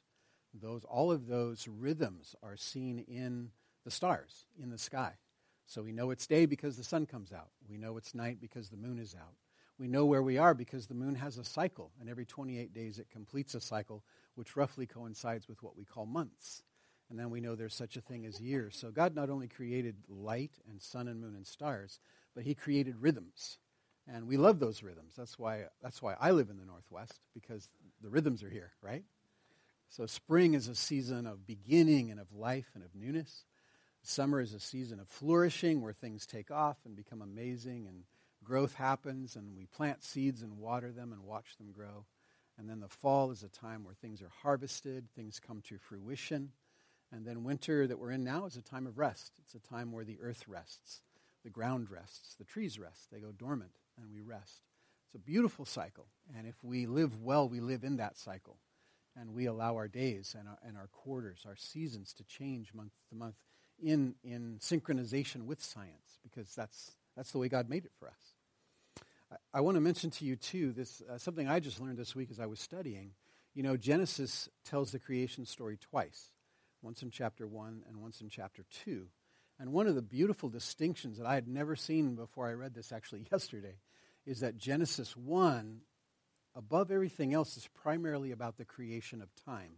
Those, 0.52 0.84
all 0.84 1.12
of 1.12 1.28
those 1.28 1.68
rhythms 1.68 2.34
are 2.42 2.56
seen 2.56 3.04
in 3.06 3.50
the 3.84 3.90
stars 3.92 4.46
in 4.60 4.70
the 4.70 4.78
sky. 4.78 5.12
So 5.66 5.80
we 5.80 5.92
know 5.92 6.10
it's 6.10 6.26
day 6.26 6.46
because 6.46 6.76
the 6.76 6.82
sun 6.82 7.06
comes 7.06 7.32
out. 7.32 7.50
We 7.70 7.78
know 7.78 7.96
it's 7.98 8.16
night 8.16 8.38
because 8.40 8.68
the 8.68 8.76
moon 8.76 8.98
is 8.98 9.14
out. 9.14 9.34
We 9.78 9.88
know 9.88 10.04
where 10.06 10.22
we 10.22 10.38
are 10.38 10.54
because 10.54 10.86
the 10.86 10.94
moon 10.94 11.14
has 11.16 11.38
a 11.38 11.44
cycle, 11.44 11.92
and 12.00 12.08
every 12.08 12.26
28 12.26 12.72
days 12.72 12.98
it 12.98 13.10
completes 13.10 13.54
a 13.54 13.60
cycle, 13.60 14.04
which 14.34 14.56
roughly 14.56 14.86
coincides 14.86 15.48
with 15.48 15.62
what 15.62 15.76
we 15.76 15.84
call 15.84 16.06
months. 16.06 16.62
And 17.10 17.18
then 17.18 17.30
we 17.30 17.40
know 17.40 17.54
there's 17.54 17.74
such 17.74 17.96
a 17.96 18.00
thing 18.00 18.24
as 18.24 18.40
years. 18.40 18.76
So 18.76 18.90
God 18.90 19.14
not 19.14 19.28
only 19.28 19.48
created 19.48 19.96
light 20.08 20.52
and 20.68 20.80
sun 20.80 21.08
and 21.08 21.20
moon 21.20 21.34
and 21.34 21.46
stars, 21.46 22.00
but 22.34 22.44
He 22.44 22.54
created 22.54 22.96
rhythms. 23.00 23.58
And 24.08 24.26
we 24.26 24.36
love 24.36 24.58
those 24.58 24.82
rhythms. 24.82 25.14
That's 25.16 25.38
why, 25.38 25.64
that's 25.82 26.02
why 26.02 26.16
I 26.18 26.30
live 26.30 26.50
in 26.50 26.58
the 26.58 26.64
Northwest, 26.64 27.26
because 27.34 27.68
the 28.00 28.08
rhythms 28.08 28.42
are 28.42 28.50
here, 28.50 28.72
right? 28.82 29.04
So 29.88 30.06
spring 30.06 30.54
is 30.54 30.68
a 30.68 30.74
season 30.74 31.26
of 31.26 31.46
beginning 31.46 32.10
and 32.10 32.18
of 32.18 32.32
life 32.32 32.70
and 32.74 32.82
of 32.82 32.94
newness. 32.94 33.44
Summer 34.02 34.40
is 34.40 34.54
a 34.54 34.60
season 34.60 34.98
of 34.98 35.08
flourishing 35.08 35.82
where 35.82 35.92
things 35.92 36.26
take 36.26 36.50
off 36.50 36.78
and 36.84 36.96
become 36.96 37.20
amazing 37.20 37.86
and 37.86 38.04
growth 38.44 38.74
happens 38.74 39.36
and 39.36 39.56
we 39.56 39.66
plant 39.66 40.02
seeds 40.02 40.42
and 40.42 40.58
water 40.58 40.90
them 40.92 41.12
and 41.12 41.22
watch 41.22 41.56
them 41.58 41.72
grow. 41.72 42.06
And 42.58 42.68
then 42.68 42.80
the 42.80 42.88
fall 42.88 43.30
is 43.30 43.42
a 43.42 43.48
time 43.48 43.84
where 43.84 43.94
things 43.94 44.20
are 44.22 44.32
harvested, 44.42 45.08
things 45.14 45.40
come 45.40 45.62
to 45.62 45.78
fruition. 45.78 46.52
And 47.10 47.26
then 47.26 47.44
winter 47.44 47.86
that 47.86 47.98
we're 47.98 48.10
in 48.10 48.24
now 48.24 48.46
is 48.46 48.56
a 48.56 48.62
time 48.62 48.86
of 48.86 48.98
rest. 48.98 49.32
It's 49.44 49.54
a 49.54 49.68
time 49.68 49.92
where 49.92 50.04
the 50.04 50.18
earth 50.20 50.44
rests, 50.48 51.02
the 51.44 51.50
ground 51.50 51.90
rests, 51.90 52.34
the 52.38 52.44
trees 52.44 52.78
rest. 52.78 53.10
They 53.10 53.20
go 53.20 53.32
dormant 53.32 53.72
and 53.98 54.12
we 54.12 54.22
rest. 54.22 54.62
It's 55.06 55.14
a 55.14 55.18
beautiful 55.18 55.64
cycle. 55.64 56.06
And 56.36 56.46
if 56.46 56.62
we 56.62 56.86
live 56.86 57.20
well, 57.20 57.48
we 57.48 57.60
live 57.60 57.84
in 57.84 57.96
that 57.96 58.16
cycle. 58.16 58.58
And 59.14 59.34
we 59.34 59.44
allow 59.44 59.74
our 59.76 59.88
days 59.88 60.34
and 60.38 60.48
our, 60.48 60.58
and 60.66 60.76
our 60.76 60.86
quarters, 60.86 61.44
our 61.46 61.56
seasons 61.56 62.14
to 62.14 62.24
change 62.24 62.72
month 62.72 62.92
to 63.10 63.14
month 63.14 63.36
in, 63.82 64.14
in 64.24 64.58
synchronization 64.60 65.44
with 65.44 65.62
science 65.62 66.18
because 66.22 66.54
that's 66.54 66.92
that's 67.16 67.32
the 67.32 67.38
way 67.38 67.48
God 67.48 67.68
made 67.68 67.84
it 67.84 67.92
for 67.98 68.08
us. 68.08 68.31
I, 69.32 69.58
I 69.58 69.60
want 69.60 69.76
to 69.76 69.80
mention 69.80 70.10
to 70.10 70.24
you, 70.24 70.36
too, 70.36 70.72
this, 70.72 71.02
uh, 71.10 71.18
something 71.18 71.48
I 71.48 71.60
just 71.60 71.80
learned 71.80 71.98
this 71.98 72.14
week 72.14 72.30
as 72.30 72.40
I 72.40 72.46
was 72.46 72.60
studying. 72.60 73.12
You 73.54 73.62
know, 73.62 73.76
Genesis 73.76 74.48
tells 74.64 74.92
the 74.92 74.98
creation 74.98 75.46
story 75.46 75.76
twice 75.76 76.30
once 76.82 77.02
in 77.02 77.10
chapter 77.10 77.46
1 77.46 77.84
and 77.88 77.96
once 77.98 78.20
in 78.20 78.28
chapter 78.28 78.64
2. 78.84 79.06
And 79.58 79.72
one 79.72 79.86
of 79.86 79.94
the 79.94 80.02
beautiful 80.02 80.48
distinctions 80.48 81.18
that 81.18 81.26
I 81.26 81.34
had 81.34 81.46
never 81.46 81.76
seen 81.76 82.16
before 82.16 82.48
I 82.48 82.52
read 82.52 82.74
this 82.74 82.92
actually 82.92 83.26
yesterday 83.32 83.76
is 84.26 84.40
that 84.40 84.58
Genesis 84.58 85.16
1, 85.16 85.80
above 86.54 86.90
everything 86.90 87.34
else, 87.34 87.56
is 87.56 87.68
primarily 87.68 88.32
about 88.32 88.56
the 88.56 88.64
creation 88.64 89.22
of 89.22 89.28
time, 89.44 89.76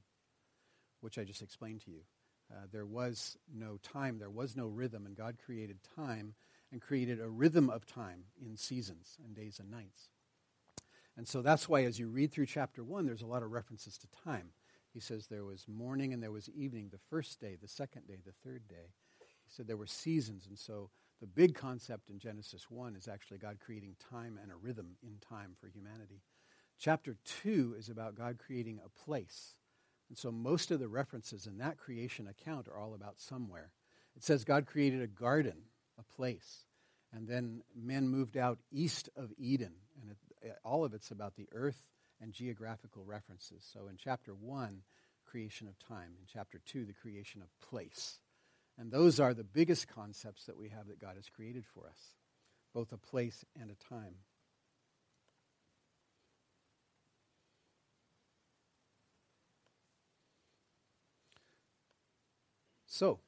which 1.01 1.19
I 1.19 1.25
just 1.25 1.43
explained 1.43 1.83
to 1.83 1.91
you. 1.91 2.01
Uh, 2.53 2.67
there 2.73 2.87
was 2.87 3.37
no 3.53 3.79
time, 3.83 4.19
there 4.19 4.31
was 4.31 4.55
no 4.55 4.67
rhythm, 4.67 5.07
and 5.07 5.17
God 5.17 5.37
created 5.45 5.79
time 5.97 6.35
and 6.75 6.83
created 6.83 7.21
a 7.21 7.29
rhythm 7.29 7.71
of 7.71 7.87
time 7.87 8.25
in 8.45 8.57
seasons 8.57 9.17
and 9.25 9.37
days 9.37 9.61
and 9.61 9.71
nights. 9.71 10.09
And 11.17 11.29
so 11.29 11.41
that's 11.41 11.69
why, 11.69 11.85
as 11.85 12.01
you 12.01 12.09
read 12.09 12.33
through 12.33 12.47
chapter 12.47 12.83
1, 12.83 13.07
there's 13.07 13.23
a 13.23 13.27
lot 13.27 13.45
of 13.45 13.53
references 13.53 13.97
to 13.99 14.09
time. 14.25 14.49
He 14.93 14.99
says 14.99 15.29
there 15.29 15.45
was 15.45 15.69
morning 15.69 16.13
and 16.13 16.21
there 16.21 16.33
was 16.33 16.49
evening, 16.49 16.89
the 16.91 16.99
first 16.99 17.41
day, 17.41 17.57
the 17.63 17.69
second 17.69 18.09
day, 18.09 18.19
the 18.27 18.33
third 18.43 18.67
day. 18.67 18.91
He 19.21 19.53
said 19.53 19.69
there 19.69 19.77
were 19.77 19.87
seasons. 19.87 20.49
And 20.49 20.59
so 20.59 20.91
the 21.21 21.29
big 21.29 21.55
concept 21.55 22.11
in 22.11 22.19
Genesis 22.19 22.69
1 22.69 22.97
is 22.97 23.07
actually 23.07 23.39
God 23.39 23.59
creating 23.65 23.95
time 24.11 24.37
and 24.43 24.51
a 24.51 24.57
rhythm 24.57 24.97
in 25.01 25.19
time 25.21 25.53
for 25.61 25.69
humanity. 25.69 26.23
Chapter 26.77 27.17
2 27.45 27.77
is 27.79 27.89
about 27.89 28.17
God 28.17 28.41
creating 28.45 28.81
a 28.85 28.89
place. 28.89 29.55
And 30.09 30.19
so 30.19 30.33
most 30.33 30.73
of 30.73 30.81
the 30.81 30.89
references 30.89 31.47
in 31.47 31.59
that 31.59 31.79
creation 31.79 32.27
account 32.27 32.67
are 32.67 32.81
all 32.81 32.95
about 32.95 33.21
somewhere. 33.21 33.71
It 34.17 34.25
says 34.25 34.43
God 34.43 34.67
created 34.67 35.01
a 35.01 35.07
garden 35.07 35.67
a 35.99 36.03
place. 36.17 36.65
And 37.13 37.29
then 37.29 37.63
men 37.77 38.09
moved 38.09 38.37
out 38.37 38.59
east 38.73 39.09
of 39.17 39.33
Eden, 39.39 39.75
and 40.01 40.17
it, 40.43 40.57
all 40.65 40.85
of 40.85 40.95
it's 40.95 41.11
about 41.11 41.37
the 41.37 41.49
earth 41.53 41.81
and 42.21 42.33
geographical 42.33 43.05
references. 43.05 43.65
So 43.73 43.87
in 43.89 43.97
chapter 43.97 44.33
1, 44.33 44.83
creation 45.35 45.67
of 45.67 45.77
time. 45.81 46.13
In 46.21 46.27
chapter 46.33 46.61
2, 46.67 46.85
the 46.85 46.93
creation 46.93 47.43
of 47.43 47.49
place. 47.69 48.21
And 48.79 48.93
those 48.93 49.19
are 49.19 49.35
the 49.35 49.43
biggest 49.43 49.89
concepts 49.89 50.45
that 50.45 50.57
we 50.57 50.69
have 50.69 50.87
that 50.87 51.01
God 51.01 51.17
has 51.17 51.29
created 51.29 51.65
for 51.67 51.89
us, 51.89 51.99
both 52.73 52.93
a 52.93 52.97
place 52.97 53.45
and 53.61 53.69
a 53.69 53.93
time. 53.93 54.15
So, 62.87 63.19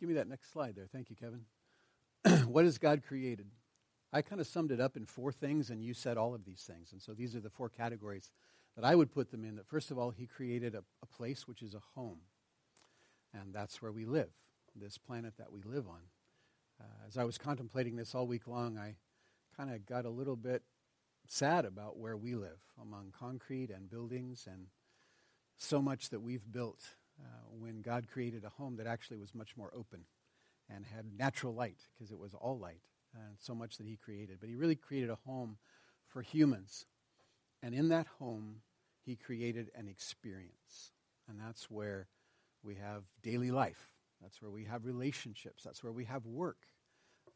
Give 0.00 0.08
me 0.08 0.14
that 0.14 0.28
next 0.28 0.50
slide 0.50 0.74
there. 0.74 0.88
Thank 0.90 1.10
you, 1.10 1.16
Kevin. 1.16 1.44
what 2.48 2.64
has 2.64 2.78
God 2.78 3.02
created? 3.06 3.48
I 4.14 4.22
kind 4.22 4.40
of 4.40 4.46
summed 4.46 4.72
it 4.72 4.80
up 4.80 4.96
in 4.96 5.04
four 5.04 5.30
things, 5.30 5.68
and 5.68 5.84
you 5.84 5.92
said 5.92 6.16
all 6.16 6.34
of 6.34 6.46
these 6.46 6.62
things. 6.62 6.92
And 6.92 7.02
so 7.02 7.12
these 7.12 7.36
are 7.36 7.40
the 7.40 7.50
four 7.50 7.68
categories 7.68 8.30
that 8.76 8.84
I 8.84 8.94
would 8.94 9.12
put 9.12 9.30
them 9.30 9.44
in. 9.44 9.56
That 9.56 9.68
first 9.68 9.90
of 9.90 9.98
all, 9.98 10.10
He 10.10 10.26
created 10.26 10.74
a, 10.74 10.82
a 11.02 11.06
place 11.06 11.46
which 11.46 11.60
is 11.60 11.74
a 11.74 11.82
home, 11.94 12.20
and 13.34 13.52
that's 13.52 13.82
where 13.82 13.92
we 13.92 14.06
live, 14.06 14.30
this 14.74 14.96
planet 14.96 15.34
that 15.36 15.52
we 15.52 15.60
live 15.62 15.86
on. 15.86 16.00
Uh, 16.80 17.06
as 17.06 17.18
I 17.18 17.24
was 17.24 17.36
contemplating 17.36 17.96
this 17.96 18.14
all 18.14 18.26
week 18.26 18.48
long, 18.48 18.78
I 18.78 18.94
kind 19.54 19.70
of 19.70 19.84
got 19.84 20.06
a 20.06 20.10
little 20.10 20.36
bit 20.36 20.62
sad 21.28 21.66
about 21.66 21.98
where 21.98 22.16
we 22.16 22.34
live 22.34 22.58
among 22.80 23.12
concrete 23.16 23.68
and 23.68 23.90
buildings 23.90 24.48
and 24.50 24.68
so 25.58 25.82
much 25.82 26.08
that 26.08 26.20
we've 26.20 26.50
built 26.50 26.80
uh, 27.20 27.56
when 27.58 27.82
God 27.82 28.06
created 28.12 28.44
a 28.44 28.50
home 28.50 28.76
that 28.76 28.86
actually 28.86 29.18
was 29.18 29.34
much 29.34 29.56
more 29.56 29.72
open 29.74 30.04
and 30.68 30.84
had 30.86 31.06
natural 31.16 31.54
light 31.54 31.78
because 31.94 32.10
it 32.10 32.18
was 32.18 32.34
all 32.34 32.58
light 32.58 32.82
and 33.14 33.36
so 33.38 33.54
much 33.54 33.76
that 33.78 33.86
He 33.86 33.96
created. 33.96 34.38
But 34.40 34.48
He 34.48 34.54
really 34.54 34.76
created 34.76 35.10
a 35.10 35.18
home 35.26 35.58
for 36.06 36.22
humans. 36.22 36.86
And 37.62 37.74
in 37.74 37.88
that 37.88 38.06
home, 38.18 38.62
He 39.04 39.16
created 39.16 39.70
an 39.74 39.88
experience. 39.88 40.92
And 41.28 41.38
that's 41.40 41.70
where 41.70 42.08
we 42.62 42.76
have 42.76 43.04
daily 43.22 43.50
life. 43.50 43.90
That's 44.20 44.42
where 44.42 44.50
we 44.50 44.64
have 44.64 44.84
relationships. 44.84 45.62
That's 45.62 45.82
where 45.82 45.92
we 45.92 46.04
have 46.04 46.26
work. 46.26 46.66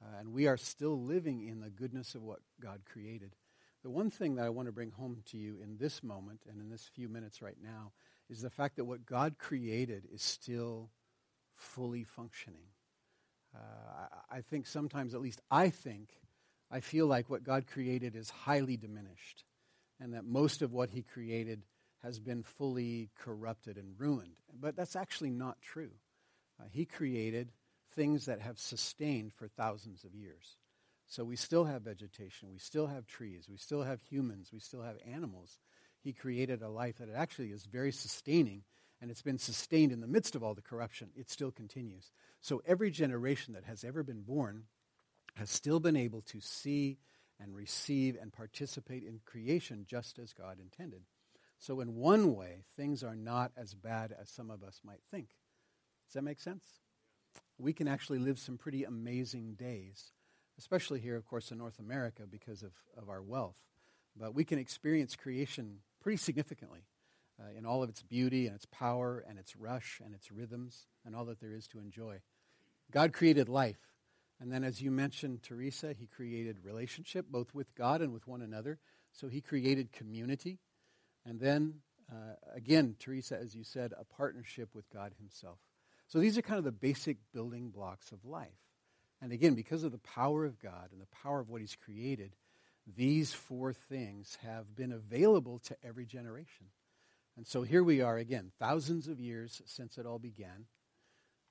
Uh, 0.03 0.19
and 0.19 0.33
we 0.33 0.47
are 0.47 0.57
still 0.57 1.01
living 1.01 1.47
in 1.47 1.61
the 1.61 1.71
goodness 1.71 2.15
of 2.15 2.23
what 2.23 2.41
God 2.61 2.83
created. 2.91 3.37
The 3.83 3.91
one 3.91 4.11
thing 4.11 4.35
that 4.37 4.45
I 4.45 4.51
want 4.51 4.67
to 4.67 4.73
bring 4.73 4.91
home 4.91 5.23
to 5.27 5.39
you 5.39 5.59
in 5.63 5.77
this 5.79 6.03
moment 6.03 6.41
and 6.49 6.61
in 6.61 6.71
this 6.71 6.89
few 6.95 7.09
minutes 7.09 7.43
right 7.43 7.57
now 7.63 7.93
is 8.31 8.41
the 8.41 8.51
fact 8.51 8.77
that 8.77 8.85
what 8.85 9.07
God 9.07 9.37
created 9.39 10.05
is 10.13 10.23
still 10.23 10.91
fully 11.55 12.05
functioning. 12.05 12.69
Uh, 13.55 13.59
I, 14.31 14.39
I 14.39 14.41
think 14.41 14.67
sometimes, 14.67 15.15
at 15.15 15.21
least 15.21 15.41
I 15.51 15.71
think, 15.71 16.11
I 16.71 16.81
feel 16.81 17.07
like 17.07 17.31
what 17.31 17.45
God 17.45 17.67
created 17.67 18.17
is 18.17 18.31
highly 18.31 18.77
diminished, 18.77 19.45
and 20.01 20.15
that 20.15 20.25
most 20.25 20.63
of 20.63 20.73
what 20.73 20.91
He 20.91 21.03
created 21.03 21.63
has 22.03 22.19
been 22.19 22.43
fully 22.43 23.11
corrupted 23.19 23.77
and 23.79 23.99
ruined. 23.99 24.37
But 24.61 24.77
that's 24.77 24.97
actually 24.97 25.31
not 25.31 25.61
true. 25.63 25.91
Uh, 26.61 26.65
he 26.71 26.85
created 26.85 27.51
things 27.95 28.27
that 28.27 28.41
have 28.41 28.59
sustained 28.59 29.33
for 29.33 29.49
thousands 29.49 30.05
of 30.05 30.15
years. 30.15 30.57
So 31.07 31.25
we 31.25 31.37
still 31.37 31.65
have 31.65 31.83
vegetation, 31.83 32.49
we 32.51 32.59
still 32.59 32.87
have 32.87 33.07
trees, 33.07 33.47
we 33.49 33.57
still 33.57 33.83
have 33.83 34.01
humans, 34.03 34.51
we 34.53 34.59
still 34.59 34.83
have 34.83 34.97
animals 35.11 35.59
he 36.05 36.13
created 36.13 36.61
a 36.61 36.69
life 36.69 36.99
that 36.99 37.09
actually 37.13 37.49
is 37.49 37.65
very 37.65 37.91
sustaining, 37.91 38.63
and 39.01 39.11
it's 39.11 39.23
been 39.23 39.39
sustained 39.39 39.91
in 39.91 40.01
the 40.01 40.07
midst 40.07 40.37
of 40.37 40.43
all 40.43 40.55
the 40.55 40.61
corruption. 40.61 41.09
It 41.17 41.31
still 41.31 41.51
continues. 41.51 42.13
So 42.43 42.61
every 42.67 42.91
generation 42.91 43.55
that 43.55 43.65
has 43.65 43.85
ever 43.85 44.03
been 44.03 44.21
born 44.21 44.65
has 45.37 45.51
still 45.51 45.81
been 45.81 45.97
able 45.97 46.21
to 46.21 46.41
see 46.41 46.99
and 47.41 47.57
receive 47.57 48.17
and 48.21 48.33
participate 48.33 49.03
in 49.03 49.21
creation 49.25 49.87
just 49.89 50.19
as 50.19 50.35
God 50.35 50.59
intended. 50.61 51.01
So, 51.59 51.81
in 51.81 51.95
one 51.95 52.35
way, 52.35 52.65
things 52.77 53.03
are 53.03 53.17
not 53.17 53.53
as 53.57 53.75
bad 53.75 54.15
as 54.21 54.29
some 54.29 54.51
of 54.51 54.63
us 54.63 54.81
might 54.85 55.01
think. 55.11 55.29
Does 56.07 56.15
that 56.15 56.23
make 56.23 56.41
sense? 56.41 56.65
We 57.59 57.73
can 57.73 57.89
actually 57.89 58.19
live 58.19 58.39
some 58.39 58.59
pretty 58.59 58.85
amazing 58.85 59.55
days, 59.55 60.13
especially 60.59 61.01
here, 61.01 61.17
of 61.17 61.25
course, 61.25 61.51
in 61.51 61.59
North 61.59 61.79
America 61.79 62.25
because 62.31 62.63
of, 62.63 62.73
of 62.97 63.09
our 63.09 63.23
wealth. 63.23 63.57
But 64.17 64.35
we 64.35 64.45
can 64.45 64.59
experience 64.59 65.17
creation 65.17 65.79
pretty 66.05 66.19
significantly 66.19 66.85
uh, 67.41 67.57
in 67.57 67.65
all 67.65 67.83
of 67.83 67.89
its 67.89 68.03
beauty 68.03 68.47
and 68.47 68.55
its 68.55 68.67
power 68.67 69.25
and 69.27 69.39
its 69.39 69.57
rush 69.57 70.03
and 70.05 70.15
its 70.15 70.31
rhythms 70.31 70.87
and 71.05 71.17
all 71.17 71.25
that 71.25 71.41
there 71.41 71.55
is 71.55 71.67
to 71.67 71.79
enjoy. 71.79 72.21
God 72.93 73.15
created 73.15 73.49
life. 73.49 73.79
And 74.39 74.53
then, 74.53 74.65
as 74.65 74.83
you 74.83 74.91
mentioned, 74.91 75.43
Teresa, 75.43 75.95
he 75.99 76.07
created 76.07 76.59
relationship 76.63 77.27
both 77.31 77.55
with 77.55 77.75
God 77.75 78.03
and 78.03 78.13
with 78.13 78.29
one 78.29 78.43
another. 78.43 78.79
So 79.13 79.29
he 79.29 79.41
created 79.41 79.93
community. 79.93 80.59
And 81.25 81.41
then, 81.41 81.77
uh, 82.13 82.35
again, 82.55 82.97
Teresa, 82.99 83.39
as 83.39 83.55
you 83.55 83.65
said, 83.65 83.95
a 83.99 84.05
partnership 84.05 84.75
with 84.75 84.91
God 84.91 85.13
himself. 85.19 85.59
So 86.07 86.19
these 86.19 86.37
are 86.37 86.43
kind 86.43 86.59
of 86.59 86.65
the 86.65 86.73
basic 86.73 87.17
building 87.33 87.71
blocks 87.71 88.13
of 88.13 88.27
life. 88.27 88.49
And 89.23 89.33
again, 89.33 89.55
because 89.55 89.85
of 89.85 89.93
the 89.93 89.99
power 89.99 90.45
of 90.45 90.61
God 90.61 90.91
and 90.93 91.01
the 91.01 91.17
power 91.23 91.41
of 91.41 91.49
what 91.49 91.63
he's 91.63 91.77
created, 91.77 92.37
these 92.87 93.33
four 93.33 93.73
things 93.73 94.39
have 94.43 94.77
been 94.77 94.93
available 94.93 95.59
to 95.61 95.77
every 95.83 96.07
generation. 96.07 96.67
And 97.37 97.47
so 97.47 97.63
here 97.63 97.83
we 97.83 98.01
are 98.01 98.19
again, 98.19 98.53
thousands 98.59 99.09
of 99.09 99.19
years 99.19 99.63
since 99.65 99.99
it 99.99 100.07
all 100.07 100.19
began, 100.19 100.67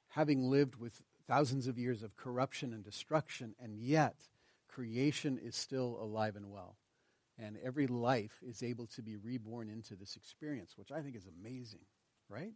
having 0.10 0.50
lived 0.50 0.76
with 0.76 1.02
thousands 1.28 1.68
of 1.68 1.78
years 1.78 2.04
of 2.04 2.16
corruption 2.16 2.74
and 2.74 2.84
destruction, 2.84 3.56
and 3.60 3.78
yet 3.78 4.16
creation 4.68 5.40
is 5.44 5.56
still 5.56 5.98
alive 6.02 6.36
and 6.36 6.52
well. 6.52 6.78
And 7.38 7.58
every 7.64 7.88
life 7.88 8.40
is 8.48 8.62
able 8.62 8.86
to 8.88 9.02
be 9.02 9.18
reborn 9.18 9.70
into 9.70 9.96
this 9.96 10.16
experience, 10.16 10.78
which 10.78 10.92
I 10.92 11.02
think 11.02 11.16
is 11.16 11.28
amazing, 11.28 11.82
right? 12.30 12.54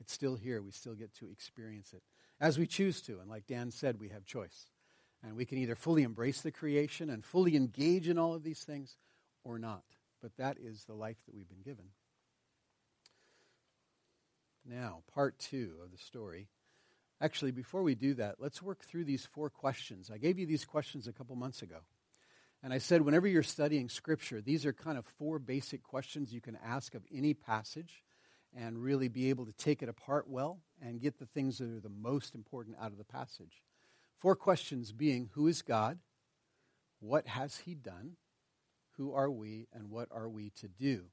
It's 0.00 0.12
still 0.12 0.34
here. 0.34 0.62
We 0.62 0.72
still 0.72 0.94
get 0.94 1.14
to 1.14 1.30
experience 1.30 1.92
it 1.92 2.02
as 2.40 2.58
we 2.58 2.66
choose 2.66 3.00
to. 3.02 3.20
And 3.20 3.30
like 3.30 3.46
Dan 3.46 3.70
said, 3.70 4.00
we 4.00 4.08
have 4.08 4.24
choice. 4.24 4.66
And 5.22 5.36
we 5.36 5.44
can 5.44 5.58
either 5.58 5.74
fully 5.74 6.04
embrace 6.04 6.40
the 6.42 6.52
creation 6.52 7.10
and 7.10 7.24
fully 7.24 7.56
engage 7.56 8.08
in 8.08 8.18
all 8.18 8.34
of 8.34 8.44
these 8.44 8.62
things 8.62 8.96
or 9.44 9.58
not. 9.58 9.82
But 10.22 10.36
that 10.36 10.58
is 10.62 10.84
the 10.84 10.94
life 10.94 11.16
that 11.26 11.34
we've 11.34 11.48
been 11.48 11.62
given. 11.62 11.86
Now, 14.64 15.02
part 15.14 15.38
two 15.38 15.72
of 15.82 15.90
the 15.90 15.98
story. 15.98 16.48
Actually, 17.20 17.50
before 17.50 17.82
we 17.82 17.94
do 17.94 18.14
that, 18.14 18.36
let's 18.38 18.62
work 18.62 18.84
through 18.84 19.04
these 19.04 19.26
four 19.26 19.50
questions. 19.50 20.10
I 20.12 20.18
gave 20.18 20.38
you 20.38 20.46
these 20.46 20.64
questions 20.64 21.08
a 21.08 21.12
couple 21.12 21.34
months 21.34 21.62
ago. 21.62 21.78
And 22.62 22.72
I 22.72 22.78
said, 22.78 23.02
whenever 23.02 23.26
you're 23.26 23.42
studying 23.42 23.88
Scripture, 23.88 24.40
these 24.40 24.66
are 24.66 24.72
kind 24.72 24.98
of 24.98 25.06
four 25.06 25.38
basic 25.38 25.82
questions 25.82 26.32
you 26.32 26.40
can 26.40 26.58
ask 26.64 26.94
of 26.94 27.02
any 27.12 27.34
passage 27.34 28.02
and 28.56 28.82
really 28.82 29.08
be 29.08 29.30
able 29.30 29.46
to 29.46 29.52
take 29.52 29.82
it 29.82 29.88
apart 29.88 30.28
well 30.28 30.58
and 30.82 31.00
get 31.00 31.18
the 31.18 31.26
things 31.26 31.58
that 31.58 31.68
are 31.68 31.80
the 31.80 31.88
most 31.88 32.34
important 32.34 32.76
out 32.80 32.92
of 32.92 32.98
the 32.98 33.04
passage. 33.04 33.62
Four 34.18 34.36
questions 34.36 34.92
being 34.92 35.30
Who 35.34 35.46
is 35.46 35.62
God? 35.62 35.98
What 37.00 37.26
has 37.26 37.58
He 37.58 37.74
done? 37.74 38.16
Who 38.96 39.12
are 39.12 39.30
we? 39.30 39.68
And 39.72 39.90
what 39.90 40.08
are 40.10 40.28
we 40.28 40.50
to 40.60 40.68
do? 40.68 41.04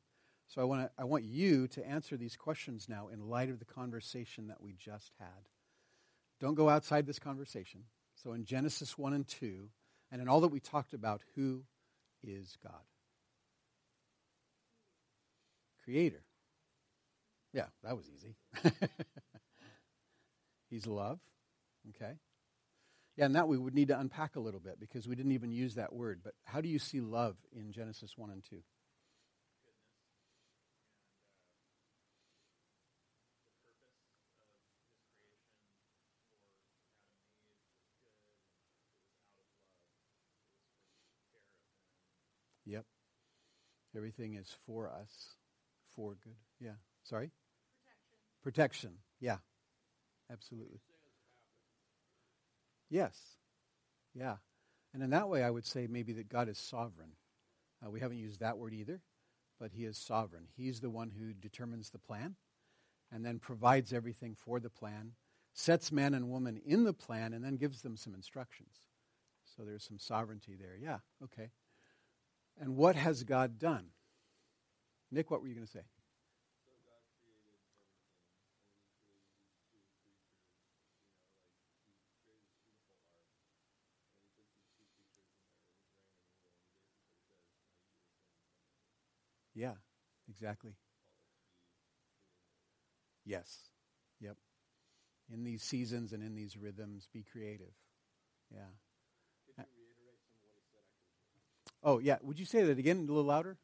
So 0.48 0.62
I, 0.62 0.66
wanna, 0.66 0.90
I 0.98 1.04
want 1.06 1.24
you 1.24 1.68
to 1.70 1.88
answer 1.88 2.18
these 2.18 2.36
questions 2.36 2.88
now 2.88 3.08
in 3.12 3.30
light 3.30 3.50
of 3.50 3.60
the 3.60 3.66
conversation 3.66 4.48
that 4.48 4.62
we 4.62 4.74
just 4.74 5.12
had. 5.20 5.50
Don't 6.40 6.56
go 6.56 6.70
outside 6.70 7.06
this 7.06 7.20
conversation. 7.20 7.84
So 8.16 8.34
in 8.34 8.46
Genesis 8.46 8.98
1 8.98 9.14
and 9.14 9.28
2, 9.28 9.70
and 10.12 10.22
in 10.22 10.28
all 10.28 10.42
that 10.42 10.50
we 10.50 10.60
talked 10.60 10.94
about, 10.94 11.22
who 11.36 11.64
is 12.24 12.58
God? 12.64 12.74
Creator. 15.84 16.24
Yeah, 17.54 17.66
that 17.84 17.96
was 17.96 18.10
easy. 18.10 18.36
He's 20.70 20.88
love. 20.88 21.20
Okay. 21.90 22.14
Yeah, 23.18 23.26
and 23.26 23.36
that 23.36 23.48
we 23.48 23.58
would 23.58 23.74
need 23.74 23.88
to 23.90 24.00
unpack 24.00 24.36
a 24.36 24.42
little 24.42 24.60
bit 24.60 24.80
because 24.80 25.08
we 25.08 25.16
didn't 25.16 25.32
even 25.32 25.52
use 25.52 25.76
that 25.76 25.94
word. 25.94 26.20
But 26.24 26.34
how 26.44 26.60
do 26.60 26.68
you 26.68 26.80
see 26.80 27.00
love 27.00 27.38
in 27.56 27.72
Genesis 27.72 28.14
1 28.18 28.30
and 28.30 28.44
2? 28.44 28.58
Yep. 42.66 42.86
Everything 43.96 44.34
is 44.36 44.54
for 44.66 44.90
us, 44.90 45.10
for 45.96 46.18
good. 46.24 46.36
Yeah. 46.60 46.72
Sorry? 47.04 47.32
Protection. 48.44 48.90
Protection. 48.90 48.92
Yeah. 49.22 49.38
Absolutely. 50.32 50.80
Yes. 52.89 53.18
Yeah. 54.13 54.38
And 54.94 55.04
in 55.04 55.10
that 55.10 55.30
way, 55.30 55.44
I 55.44 55.50
would 55.50 55.65
say 55.65 55.88
maybe 55.88 56.13
that 56.13 56.30
God 56.30 56.48
is 56.48 56.58
sovereign. 56.58 57.12
Uh, 57.86 57.89
we 57.89 58.00
haven't 58.00 58.20
used 58.20 58.39
that 58.39 58.58
word 58.58 58.74
either, 58.74 59.01
but 59.60 59.72
He 59.74 59.86
is 59.86 59.98
sovereign. 59.98 60.48
He's 60.56 60.80
the 60.80 60.89
one 60.89 61.12
who 61.12 61.34
determines 61.34 61.89
the 61.89 62.00
plan 62.00 62.36
and 63.12 63.25
then 63.25 63.39
provides 63.39 63.94
everything 63.94 64.36
for 64.36 64.60
the 64.60 64.70
plan, 64.70 65.12
sets 65.54 65.92
man 65.92 66.13
and 66.13 66.30
woman 66.30 66.62
in 66.65 66.84
the 66.84 66.94
plan, 66.94 67.34
and 67.34 67.44
then 67.44 67.56
gives 67.56 67.82
them 67.82 67.98
some 67.98 68.13
instructions. 68.13 68.82
So 69.56 69.63
there's 69.63 69.84
some 69.84 70.00
sovereignty 70.00 70.56
there. 70.60 70.75
Yeah, 70.80 71.00
okay. 71.24 71.51
And 72.60 72.75
what 72.75 72.96
has 72.96 73.24
God 73.24 73.60
done? 73.60 73.88
Nick, 75.12 75.29
what 75.29 75.42
were 75.42 75.48
you 75.48 75.55
going 75.55 75.66
to 75.66 75.72
say? 75.72 75.83
Yeah, 89.55 89.75
exactly. 90.29 90.74
Yes. 93.25 93.70
Yep. 94.20 94.37
In 95.33 95.44
these 95.44 95.63
seasons 95.63 96.13
and 96.13 96.22
in 96.24 96.35
these 96.35 96.57
rhythms, 96.57 97.07
be 97.11 97.24
creative. 97.24 97.74
Yeah. 98.53 98.68
Oh, 101.83 102.00
yeah. 102.00 102.18
Would 102.24 102.39
you 102.39 102.46
say 102.46 102.63
that 102.63 102.79
again 102.79 102.98
a 102.98 103.01
little 103.01 103.24
louder? 103.24 103.57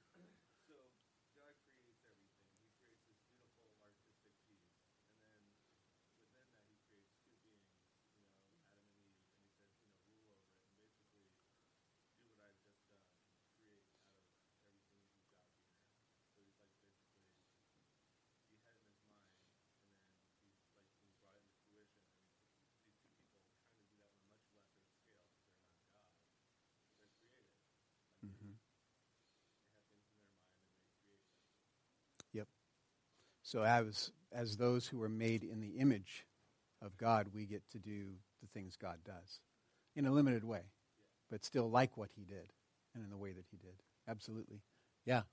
So 33.43 33.63
as 33.63 34.12
as 34.32 34.56
those 34.56 34.88
who 34.88 35.01
are 35.04 35.10
made 35.10 35.43
in 35.43 35.60
the 35.60 35.80
image 35.80 36.25
of 36.82 36.97
God, 36.97 37.27
we 37.34 37.45
get 37.45 37.62
to 37.71 37.80
do 37.80 38.13
the 38.41 38.47
things 38.54 38.77
God 38.77 38.97
does 39.06 39.39
in 39.95 40.06
a 40.06 40.12
limited 40.12 40.43
way, 40.43 40.62
but 41.30 41.43
still 41.43 41.69
like 41.69 41.97
what 41.97 42.12
He 42.15 42.23
did 42.23 42.54
and 42.95 43.04
in 43.04 43.10
the 43.10 43.17
way 43.17 43.32
that 43.34 43.45
He 43.51 43.58
did. 43.58 43.75
Absolutely, 44.08 44.62
yeah. 45.06 45.23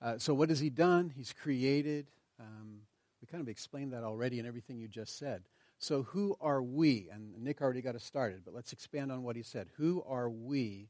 Uh, 0.00 0.18
so 0.18 0.34
what 0.34 0.50
has 0.50 0.60
He 0.60 0.70
done? 0.70 1.12
He's 1.14 1.32
created. 1.32 2.06
Um, 2.38 2.80
we 3.20 3.26
kind 3.26 3.40
of 3.40 3.48
explained 3.48 3.92
that 3.92 4.04
already 4.04 4.38
in 4.38 4.46
everything 4.46 4.78
you 4.78 4.88
just 4.88 5.18
said. 5.18 5.42
So 5.78 6.04
who 6.04 6.36
are 6.40 6.62
we? 6.62 7.08
And 7.12 7.36
Nick 7.42 7.60
already 7.60 7.82
got 7.82 7.94
us 7.94 8.04
started, 8.04 8.42
but 8.44 8.54
let's 8.54 8.72
expand 8.72 9.10
on 9.10 9.22
what 9.22 9.36
he 9.36 9.42
said. 9.42 9.68
Who 9.76 10.02
are 10.06 10.30
we 10.30 10.88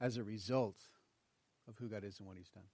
as 0.00 0.16
a 0.16 0.24
result 0.24 0.76
of 1.68 1.76
who 1.78 1.88
God 1.88 2.04
is 2.04 2.18
and 2.18 2.26
what 2.26 2.36
He's 2.36 2.48
done? 2.48 2.64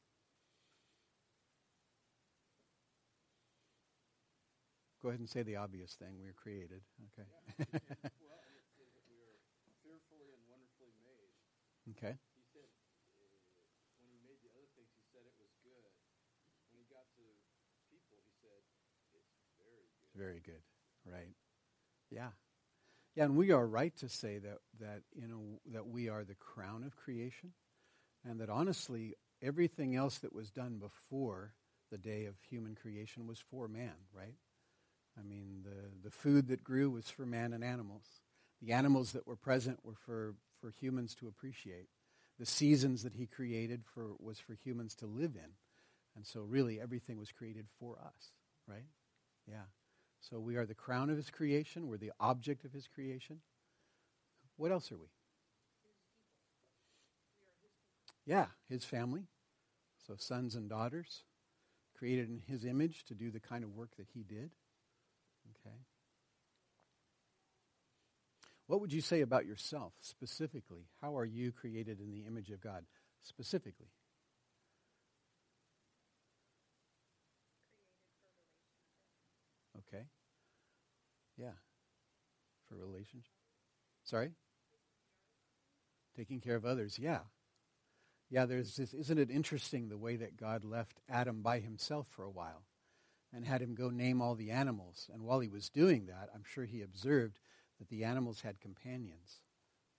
Go 5.07 5.11
ahead 5.15 5.23
and 5.23 5.31
say 5.31 5.47
the 5.47 5.55
obvious 5.55 5.95
thing. 5.95 6.19
We 6.19 6.27
were 6.27 6.35
created. 6.35 6.83
Okay. 7.15 7.31
Yeah, 7.63 7.79
well, 8.27 8.43
we 9.07 9.15
were 9.23 9.39
fearfully 9.87 10.35
and 10.35 10.43
wonderfully 10.51 10.91
made. 10.99 11.31
Okay. 11.95 12.19
He 12.35 12.43
said 12.51 12.67
uh, 13.15 13.31
when 14.03 14.11
he 14.11 14.19
made 14.27 14.43
the 14.43 14.51
other 14.51 14.67
things, 14.75 14.91
he 14.99 15.07
said 15.15 15.23
it 15.23 15.39
was 15.39 15.55
good. 15.63 15.87
When 16.75 16.83
he 16.83 16.91
got 16.91 17.07
to 17.07 17.23
people, 17.87 18.19
he 18.19 18.35
said 18.43 18.59
it's 18.67 19.47
very 19.63 19.87
good. 19.95 20.11
Very 20.19 20.43
good. 20.43 20.67
Right. 21.07 21.39
Yeah. 22.11 22.35
Yeah, 23.15 23.31
and 23.31 23.37
we 23.39 23.53
are 23.55 23.63
right 23.63 23.95
to 24.03 24.09
say 24.11 24.43
that 24.43 24.59
that 24.83 25.07
you 25.15 25.31
know 25.31 25.63
that 25.71 25.87
we 25.87 26.09
are 26.11 26.25
the 26.27 26.35
crown 26.35 26.83
of 26.83 26.99
creation, 26.99 27.55
and 28.27 28.43
that 28.43 28.51
honestly, 28.51 29.15
everything 29.39 29.95
else 29.95 30.19
that 30.19 30.35
was 30.35 30.51
done 30.51 30.83
before 30.83 31.55
the 31.95 31.99
day 31.99 32.27
of 32.27 32.35
human 32.51 32.75
creation 32.75 33.29
was 33.29 33.39
for 33.39 33.69
man, 33.69 33.95
right? 34.13 34.35
The 36.07 36.13
food 36.13 36.47
that 36.47 36.63
grew 36.63 36.89
was 36.89 37.11
for 37.11 37.27
man 37.27 37.53
and 37.53 37.65
animals. 37.65 38.05
The 38.63 38.71
animals 38.71 39.11
that 39.11 39.27
were 39.27 39.35
present 39.35 39.81
were 39.83 39.97
for, 39.97 40.37
for 40.61 40.71
humans 40.71 41.17
to 41.17 41.27
appreciate. 41.27 41.89
The 42.39 42.47
seasons 42.47 43.03
that 43.03 43.15
he 43.15 43.27
created 43.27 43.83
for, 43.93 44.13
was 44.21 44.39
for 44.39 44.55
humans 44.55 44.95
to 44.97 45.07
live 45.07 45.33
in. 45.35 45.51
And 46.15 46.25
so, 46.25 46.43
really, 46.43 46.81
everything 46.81 47.19
was 47.19 47.33
created 47.33 47.67
for 47.81 47.99
us, 47.99 48.31
right? 48.69 48.87
Yeah. 49.49 49.65
So, 50.21 50.39
we 50.39 50.55
are 50.55 50.65
the 50.65 50.77
crown 50.77 51.11
of 51.11 51.17
his 51.17 51.29
creation, 51.29 51.89
we're 51.89 51.97
the 51.97 52.13
object 52.21 52.65
of 52.65 52.73
his 52.73 52.87
creation. 52.87 53.41
What 54.57 54.71
else 54.71 54.93
are 54.93 54.99
we? 54.99 55.09
Yeah, 58.25 58.47
his 58.69 58.85
family. 58.85 59.27
So, 60.07 60.15
sons 60.17 60.55
and 60.55 60.71
daughters, 60.71 61.25
created 61.99 62.29
in 62.29 62.43
his 62.47 62.65
image 62.65 63.03
to 63.07 63.15
do 63.15 63.33
the 63.33 63.41
kind 63.41 63.65
of 63.65 63.75
work 63.75 63.97
that 63.97 64.07
he 64.15 64.23
did. 64.23 64.53
Okay? 65.51 65.77
What 68.67 68.81
would 68.81 68.93
you 68.93 69.01
say 69.01 69.21
about 69.21 69.47
yourself 69.47 69.93
specifically? 70.01 70.89
How 71.01 71.17
are 71.17 71.25
you 71.25 71.53
created 71.53 72.01
in 72.01 72.11
the 72.11 72.25
image 72.27 72.51
of 72.51 72.61
God 72.61 72.85
specifically? 73.23 73.87
Okay. 79.89 80.05
Yeah. 81.37 81.51
For 82.69 82.75
relationship. 82.75 83.31
Sorry? 84.03 84.31
Taking 86.17 86.41
care 86.41 86.57
of 86.57 86.65
others. 86.65 86.99
Yeah. 86.99 87.21
Yeah, 88.31 88.47
there's 88.47 88.75
this, 88.75 88.93
isn't 88.93 89.19
it 89.19 89.31
interesting 89.31 89.89
the 89.89 89.97
way 89.97 90.17
that 90.17 90.37
God 90.37 90.65
left 90.65 90.99
Adam 91.09 91.43
by 91.43 91.61
himself 91.61 92.09
for 92.09 92.25
a 92.25 92.31
while 92.31 92.65
and 93.33 93.45
had 93.45 93.63
him 93.63 93.75
go 93.75 93.91
name 93.91 94.21
all 94.21 94.35
the 94.35 94.51
animals. 94.51 95.09
And 95.13 95.23
while 95.23 95.39
he 95.39 95.49
was 95.49 95.69
doing 95.69 96.07
that, 96.07 96.31
I'm 96.35 96.43
sure 96.45 96.65
he 96.65 96.83
observed 96.83 97.39
that 97.79 97.89
the 97.89 98.05
animals 98.05 98.41
had 98.41 98.61
companions, 98.61 99.41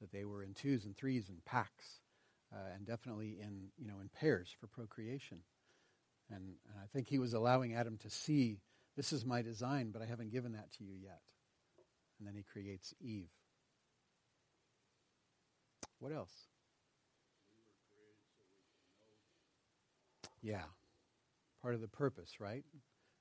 that 0.02 0.12
they 0.12 0.26
were 0.26 0.44
in 0.44 0.54
twos 0.54 0.86
and 0.86 0.96
threes 0.96 1.30
and 1.30 1.44
packs, 1.46 2.02
uh, 2.54 2.74
and 2.76 2.86
definitely 2.86 3.38
in, 3.42 3.68
you 3.78 3.88
know, 3.88 4.00
in 4.02 4.10
pairs 4.10 4.56
for 4.60 4.68
procreation. 4.68 5.40
And, 6.30 6.44
and 6.44 6.80
I 6.82 6.88
think 6.94 7.08
he 7.08 7.20
was 7.20 7.34
allowing 7.34 7.74
Adam 7.74 7.98
to 8.00 8.10
see, 8.10 8.60
this 8.96 9.14
is 9.14 9.26
my 9.26 9.42
design, 9.42 9.92
but 9.92 10.02
I 10.02 10.06
haven't 10.06 10.32
given 10.32 10.54
that 10.54 10.72
to 10.74 10.84
you 10.84 10.94
yet. 11.02 11.22
And 12.20 12.28
then 12.28 12.36
he 12.36 12.44
creates 12.44 12.94
Eve. 13.00 13.30
What 16.00 16.12
else? 16.12 16.34
Yeah. 20.42 20.64
Part 21.62 21.76
of 21.76 21.82
the 21.82 21.88
purpose, 21.88 22.40
right? 22.40 22.64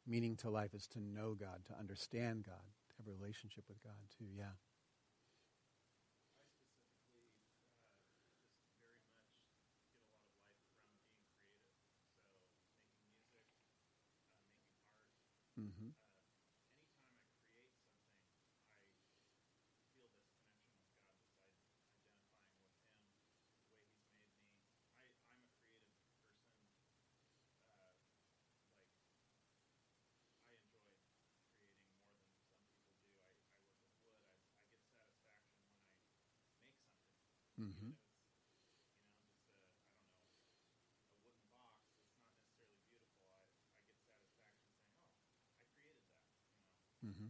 Meaning 0.06 0.36
to 0.36 0.50
life 0.50 0.74
is 0.74 0.86
to 0.88 1.00
know 1.00 1.34
God, 1.34 1.64
to 1.66 1.78
understand 1.78 2.44
God, 2.46 2.54
have 2.98 3.06
a 3.08 3.16
relationship 3.16 3.64
with 3.68 3.82
God, 3.82 3.98
too. 4.18 4.26
Yeah. 4.36 4.56
Mm-hmm. 15.60 15.88
Mm-hmm. 37.66 37.90
Mm-hmm. 47.06 47.26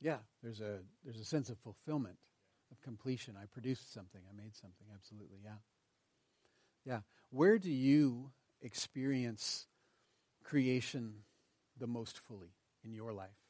Yeah, 0.00 0.18
there's 0.42 0.60
a 0.60 0.80
there's 1.04 1.18
a 1.18 1.24
sense 1.24 1.50
of 1.50 1.58
fulfillment, 1.58 2.16
of 2.70 2.80
completion. 2.80 3.36
I 3.40 3.46
produced 3.46 3.92
something. 3.92 4.20
I 4.28 4.36
made 4.36 4.54
something. 4.54 4.86
Absolutely, 4.94 5.38
yeah. 5.44 5.58
Yeah. 6.84 7.00
Where 7.30 7.58
do 7.58 7.70
you 7.70 8.30
experience 8.62 9.66
creation 10.44 11.24
the 11.78 11.86
most 11.86 12.18
fully 12.18 12.54
in 12.84 12.94
your 12.94 13.12
life? 13.12 13.47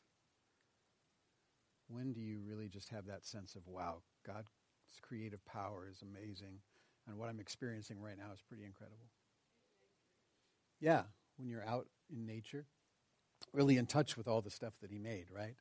When 1.89 2.13
do 2.13 2.21
you 2.21 2.41
really 2.47 2.69
just 2.69 2.91
have 2.91 3.07
that 3.07 3.25
sense 3.25 3.55
of, 3.55 3.67
wow, 3.67 4.03
God's 4.27 4.51
creative 5.03 5.45
power 5.47 5.89
is 5.91 6.03
amazing, 6.03 6.61
and 7.07 7.17
what 7.17 7.29
I'm 7.29 7.41
experiencing 7.41 8.01
right 8.01 8.17
now 8.17 8.33
is 8.35 8.43
pretty 8.47 8.65
incredible? 8.65 9.09
Yeah, 10.81 11.03
when 11.37 11.49
you're 11.49 11.67
out 11.67 11.87
in 12.13 12.27
nature, 12.27 12.67
really 13.53 13.77
in 13.77 13.87
touch 13.87 14.17
with 14.17 14.29
all 14.29 14.43
the 14.43 14.51
stuff 14.51 14.75
that 14.81 14.91
He 14.91 14.99
made, 14.99 15.27
right? 15.35 15.55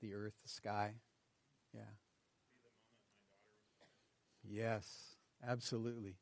The 0.00 0.14
earth, 0.14 0.34
the 0.42 0.48
sky. 0.48 0.94
Yeah. 1.74 1.82
Yes, 4.48 5.16
absolutely. 5.46 6.16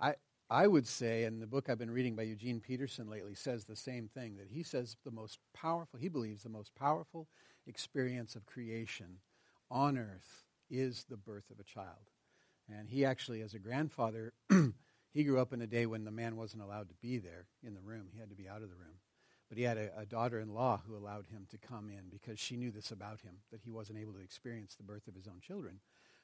I, 0.00 0.14
I 0.50 0.66
would 0.66 0.86
say, 0.86 1.24
and 1.24 1.40
the 1.40 1.46
book 1.46 1.68
I've 1.68 1.78
been 1.78 1.90
reading 1.90 2.16
by 2.16 2.22
Eugene 2.22 2.60
Peterson 2.60 3.08
lately 3.08 3.34
says 3.34 3.64
the 3.64 3.76
same 3.76 4.08
thing 4.08 4.36
that 4.36 4.48
he 4.50 4.62
says 4.62 4.96
the 5.04 5.10
most 5.10 5.38
powerful, 5.54 5.98
he 5.98 6.08
believes 6.08 6.42
the 6.42 6.48
most 6.48 6.74
powerful 6.74 7.28
experience 7.66 8.34
of 8.34 8.46
creation 8.46 9.18
on 9.70 9.98
earth 9.98 10.44
is 10.70 11.04
the 11.08 11.16
birth 11.16 11.50
of 11.50 11.58
a 11.58 11.64
child. 11.64 12.10
And 12.68 12.88
he 12.88 13.04
actually, 13.04 13.42
as 13.42 13.54
a 13.54 13.58
grandfather, 13.58 14.32
he 15.12 15.24
grew 15.24 15.40
up 15.40 15.52
in 15.52 15.60
a 15.60 15.66
day 15.66 15.86
when 15.86 16.04
the 16.04 16.10
man 16.10 16.36
wasn't 16.36 16.62
allowed 16.62 16.88
to 16.88 16.94
be 17.02 17.18
there 17.18 17.46
in 17.62 17.74
the 17.74 17.80
room. 17.80 18.08
He 18.12 18.20
had 18.20 18.30
to 18.30 18.36
be 18.36 18.48
out 18.48 18.62
of 18.62 18.70
the 18.70 18.76
room. 18.76 18.98
But 19.48 19.58
he 19.58 19.64
had 19.64 19.78
a, 19.78 19.90
a 19.98 20.06
daughter 20.06 20.38
in 20.38 20.54
law 20.54 20.80
who 20.86 20.96
allowed 20.96 21.26
him 21.26 21.46
to 21.50 21.58
come 21.58 21.88
in 21.90 22.08
because 22.08 22.38
she 22.38 22.56
knew 22.56 22.70
this 22.70 22.92
about 22.92 23.22
him, 23.22 23.38
that 23.50 23.62
he 23.62 23.70
wasn't 23.70 23.98
able 23.98 24.12
to 24.12 24.20
experience 24.20 24.76
the 24.76 24.84
birth 24.84 25.08
of 25.08 25.14
his 25.14 25.26
own 25.26 25.40
children. 25.40 25.80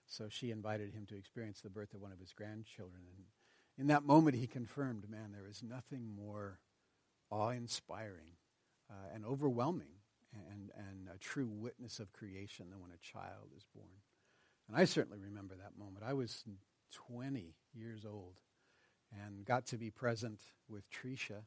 So 0.07 0.29
she 0.29 0.53
invited 0.53 0.95
him 0.95 1.07
to 1.07 1.17
experience 1.17 1.61
the 1.61 1.71
birth 1.71 1.93
of 1.93 2.01
one 2.01 2.13
of 2.13 2.21
his 2.21 2.33
grandchildren. 2.33 3.03
And 3.17 3.25
in 3.79 3.89
that 3.89 4.05
moment, 4.05 4.37
he 4.37 4.47
confirmed 4.47 5.11
man, 5.11 5.33
there 5.33 5.49
is 5.49 5.63
nothing 5.63 6.15
more 6.15 6.61
awe 7.29 7.51
inspiring 7.51 8.39
uh, 8.89 9.13
and 9.13 9.25
overwhelming 9.25 9.96
and, 10.51 10.71
and 10.77 11.09
a 11.15 11.19
true 11.19 11.49
witness 11.49 11.99
of 11.99 12.13
creation 12.13 12.71
than 12.71 12.81
when 12.81 12.91
a 12.91 12.99
child 12.99 13.51
is 13.57 13.65
born. 13.75 13.89
And 14.69 14.77
I 14.77 14.85
certainly 14.85 15.19
remember 15.19 15.55
that 15.55 15.79
moment. 15.79 16.05
I 16.07 16.13
was 16.13 16.45
20 16.93 17.55
years 17.75 18.05
old 18.05 18.41
and 19.13 19.45
got 19.45 19.67
to 19.67 19.77
be 19.77 19.91
present 19.91 20.41
with 20.69 20.85
Tricia 20.91 21.43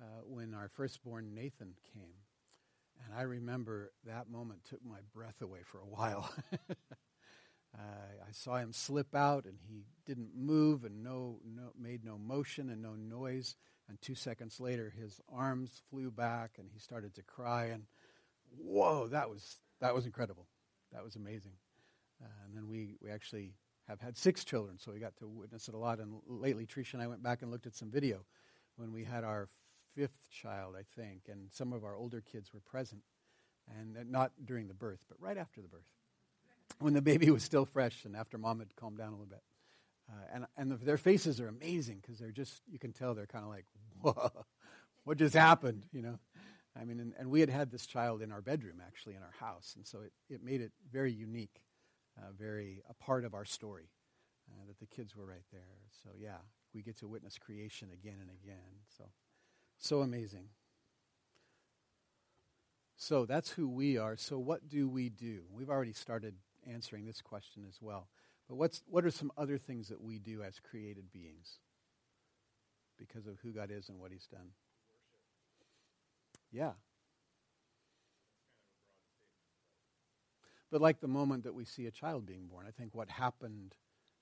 uh, 0.00 0.04
when 0.24 0.54
our 0.54 0.68
firstborn 0.68 1.34
Nathan 1.34 1.74
came. 1.92 2.14
And 3.04 3.14
I 3.14 3.22
remember 3.22 3.92
that 4.04 4.30
moment 4.30 4.64
took 4.64 4.84
my 4.84 4.98
breath 5.14 5.42
away 5.42 5.60
for 5.64 5.78
a 5.78 5.86
while. 5.86 6.32
uh, 6.70 7.76
I 7.76 8.32
saw 8.32 8.56
him 8.56 8.72
slip 8.72 9.14
out, 9.14 9.44
and 9.44 9.58
he 9.68 9.84
didn't 10.06 10.30
move 10.34 10.84
and 10.84 11.02
no, 11.02 11.40
no, 11.44 11.72
made 11.78 12.04
no 12.04 12.16
motion 12.18 12.70
and 12.70 12.82
no 12.82 12.94
noise. 12.94 13.56
And 13.88 14.00
two 14.00 14.14
seconds 14.14 14.60
later, 14.60 14.92
his 14.98 15.20
arms 15.32 15.82
flew 15.90 16.10
back, 16.10 16.52
and 16.58 16.68
he 16.72 16.78
started 16.78 17.14
to 17.14 17.22
cry. 17.22 17.66
And 17.66 17.84
whoa, 18.56 19.08
that 19.08 19.28
was, 19.28 19.56
that 19.80 19.94
was 19.94 20.06
incredible. 20.06 20.46
That 20.92 21.04
was 21.04 21.16
amazing. 21.16 21.52
Uh, 22.22 22.28
and 22.46 22.56
then 22.56 22.68
we, 22.68 22.96
we 23.00 23.10
actually 23.10 23.54
have 23.88 24.00
had 24.00 24.16
six 24.16 24.44
children, 24.44 24.78
so 24.78 24.92
we 24.92 24.98
got 24.98 25.16
to 25.18 25.28
witness 25.28 25.68
it 25.68 25.74
a 25.74 25.78
lot. 25.78 25.98
And 25.98 26.20
lately, 26.26 26.66
Tricia 26.66 26.94
and 26.94 27.02
I 27.02 27.06
went 27.06 27.22
back 27.22 27.42
and 27.42 27.50
looked 27.50 27.66
at 27.66 27.74
some 27.74 27.90
video 27.90 28.24
when 28.76 28.92
we 28.92 29.04
had 29.04 29.24
our 29.24 29.48
fifth 29.94 30.30
child, 30.30 30.74
I 30.78 30.82
think, 31.00 31.22
and 31.28 31.50
some 31.52 31.72
of 31.72 31.84
our 31.84 31.96
older 31.96 32.20
kids 32.20 32.52
were 32.52 32.60
present. 32.60 33.02
And 33.78 34.10
not 34.10 34.30
during 34.44 34.68
the 34.68 34.74
birth, 34.74 35.00
but 35.08 35.20
right 35.20 35.36
after 35.36 35.60
the 35.60 35.66
birth, 35.66 35.88
when 36.78 36.94
the 36.94 37.02
baby 37.02 37.30
was 37.30 37.42
still 37.42 37.64
fresh 37.64 38.04
and 38.04 38.14
after 38.14 38.38
mom 38.38 38.60
had 38.60 38.76
calmed 38.76 38.98
down 38.98 39.08
a 39.08 39.10
little 39.12 39.26
bit. 39.26 39.42
Uh, 40.08 40.22
and 40.32 40.46
and 40.56 40.70
the, 40.70 40.76
their 40.76 40.96
faces 40.96 41.40
are 41.40 41.48
amazing 41.48 41.98
because 42.00 42.18
they're 42.18 42.30
just, 42.30 42.62
you 42.70 42.78
can 42.78 42.92
tell 42.92 43.12
they're 43.14 43.26
kind 43.26 43.44
of 43.44 43.50
like, 43.50 43.66
whoa, 44.00 44.30
what 45.04 45.18
just 45.18 45.34
happened, 45.34 45.84
you 45.92 46.00
know? 46.00 46.18
I 46.78 46.84
mean, 46.84 47.00
and, 47.00 47.14
and, 47.18 47.30
we 47.30 47.40
had 47.40 47.48
had 47.48 47.70
this 47.70 47.86
child 47.86 48.20
in 48.22 48.32
our 48.32 48.42
bedroom, 48.42 48.82
actually, 48.86 49.14
in 49.14 49.22
our 49.22 49.34
house. 49.40 49.74
And 49.76 49.86
so 49.86 50.00
it, 50.00 50.12
it 50.28 50.42
made 50.42 50.60
it 50.60 50.72
very 50.92 51.12
unique, 51.12 51.62
uh, 52.18 52.32
very 52.38 52.82
a 52.88 52.94
part 52.94 53.24
of 53.24 53.34
our 53.34 53.44
story 53.44 53.88
uh, 54.50 54.66
that 54.66 54.78
the 54.78 54.86
kids 54.86 55.16
were 55.16 55.26
right 55.26 55.44
there. 55.52 55.78
So, 56.02 56.10
yeah, 56.18 56.38
we 56.74 56.82
get 56.82 56.98
to 56.98 57.08
witness 57.08 57.38
creation 57.38 57.88
again 57.92 58.18
and 58.20 58.30
again. 58.30 58.84
So, 58.96 59.04
so 59.78 60.00
amazing. 60.00 60.48
So 62.96 63.26
that's 63.26 63.50
who 63.50 63.68
we 63.68 63.98
are. 63.98 64.16
So, 64.16 64.38
what 64.38 64.68
do 64.68 64.88
we 64.88 65.08
do? 65.08 65.42
We've 65.52 65.70
already 65.70 65.92
started 65.92 66.34
answering 66.66 67.06
this 67.06 67.20
question 67.22 67.64
as 67.68 67.78
well. 67.80 68.08
But 68.48 68.56
what's, 68.56 68.82
what 68.86 69.04
are 69.04 69.10
some 69.10 69.32
other 69.36 69.58
things 69.58 69.88
that 69.88 70.00
we 70.00 70.18
do 70.18 70.42
as 70.42 70.60
created 70.60 71.12
beings 71.12 71.58
because 72.96 73.26
of 73.26 73.38
who 73.42 73.52
God 73.52 73.70
is 73.70 73.88
and 73.88 73.98
what 73.98 74.12
He's 74.12 74.26
done? 74.26 74.50
Yeah. 76.56 76.72
But 80.70 80.80
like 80.80 81.00
the 81.00 81.06
moment 81.08 81.44
that 81.44 81.54
we 81.54 81.66
see 81.66 81.84
a 81.84 81.90
child 81.90 82.24
being 82.24 82.46
born, 82.46 82.64
I 82.66 82.70
think 82.70 82.94
what 82.94 83.10
happened, 83.10 83.74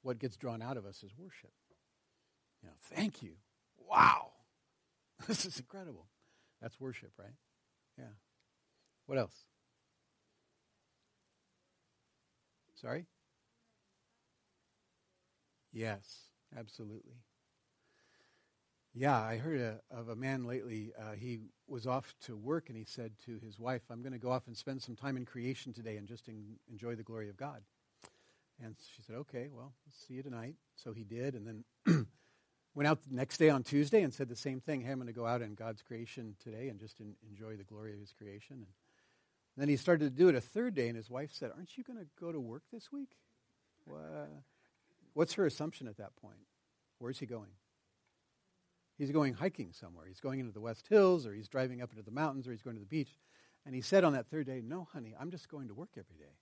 what 0.02 0.18
gets 0.18 0.36
drawn 0.36 0.60
out 0.60 0.76
of 0.76 0.84
us 0.84 1.04
is 1.04 1.12
worship. 1.16 1.52
You 2.60 2.68
know, 2.68 2.74
thank 2.94 3.22
you. 3.22 3.34
Wow. 3.78 4.30
This 5.28 5.46
is 5.46 5.60
incredible. 5.60 6.08
That's 6.60 6.80
worship, 6.80 7.12
right? 7.16 7.36
Yeah. 7.96 8.14
What 9.06 9.16
else? 9.16 9.44
Sorry? 12.74 13.06
Yes, 15.72 16.02
absolutely. 16.58 17.14
Yeah, 18.94 19.20
I 19.20 19.38
heard 19.38 19.60
a, 19.60 19.80
of 19.90 20.08
a 20.08 20.16
man 20.16 20.44
lately. 20.44 20.92
Uh, 20.98 21.12
he 21.12 21.40
was 21.66 21.86
off 21.86 22.14
to 22.26 22.36
work 22.36 22.68
and 22.68 22.78
he 22.78 22.84
said 22.84 23.12
to 23.26 23.40
his 23.44 23.58
wife, 23.58 23.82
I'm 23.90 24.02
going 24.02 24.12
to 24.12 24.18
go 24.18 24.30
off 24.30 24.46
and 24.46 24.56
spend 24.56 24.82
some 24.82 24.94
time 24.94 25.16
in 25.16 25.24
creation 25.24 25.72
today 25.72 25.96
and 25.96 26.06
just 26.06 26.28
in, 26.28 26.56
enjoy 26.70 26.94
the 26.94 27.02
glory 27.02 27.28
of 27.28 27.36
God. 27.36 27.62
And 28.62 28.76
she 28.94 29.02
said, 29.02 29.16
Okay, 29.16 29.48
well, 29.52 29.72
see 29.90 30.14
you 30.14 30.22
tonight. 30.22 30.54
So 30.76 30.92
he 30.92 31.02
did. 31.02 31.34
And 31.34 31.64
then 31.86 32.06
Went 32.74 32.88
out 32.88 32.98
the 33.08 33.14
next 33.14 33.38
day 33.38 33.50
on 33.50 33.62
Tuesday 33.62 34.02
and 34.02 34.12
said 34.12 34.28
the 34.28 34.34
same 34.34 34.60
thing. 34.60 34.80
Hey, 34.80 34.90
I'm 34.90 34.98
going 34.98 35.06
to 35.06 35.12
go 35.12 35.26
out 35.26 35.42
in 35.42 35.54
God's 35.54 35.80
creation 35.80 36.34
today 36.42 36.68
and 36.68 36.80
just 36.80 36.98
in, 36.98 37.14
enjoy 37.28 37.56
the 37.56 37.62
glory 37.62 37.92
of 37.92 38.00
his 38.00 38.12
creation. 38.12 38.56
And 38.56 38.66
then 39.56 39.68
he 39.68 39.76
started 39.76 40.04
to 40.04 40.10
do 40.10 40.28
it 40.28 40.34
a 40.34 40.40
third 40.40 40.74
day, 40.74 40.88
and 40.88 40.96
his 40.96 41.08
wife 41.08 41.30
said, 41.32 41.52
Aren't 41.54 41.78
you 41.78 41.84
going 41.84 42.00
to 42.00 42.06
go 42.20 42.32
to 42.32 42.40
work 42.40 42.64
this 42.72 42.90
week? 42.90 43.10
What's 45.12 45.34
her 45.34 45.46
assumption 45.46 45.86
at 45.86 45.98
that 45.98 46.16
point? 46.16 46.38
Where's 46.98 47.20
he 47.20 47.26
going? 47.26 47.50
He's 48.96 49.10
going 49.10 49.34
hiking 49.34 49.72
somewhere. 49.72 50.06
He's 50.06 50.20
going 50.20 50.40
into 50.40 50.52
the 50.52 50.60
West 50.60 50.86
Hills, 50.88 51.26
or 51.26 51.34
he's 51.34 51.48
driving 51.48 51.82
up 51.82 51.90
into 51.90 52.02
the 52.02 52.10
mountains, 52.10 52.46
or 52.46 52.52
he's 52.52 52.62
going 52.62 52.76
to 52.76 52.80
the 52.80 52.86
beach. 52.86 53.18
And 53.66 53.74
he 53.74 53.80
said 53.80 54.04
on 54.04 54.12
that 54.12 54.26
third 54.26 54.46
day, 54.46 54.60
No, 54.62 54.86
honey, 54.92 55.14
I'm 55.18 55.30
just 55.30 55.48
going 55.48 55.68
to 55.68 55.74
work 55.74 55.90
every 55.96 56.16
day. 56.16 56.36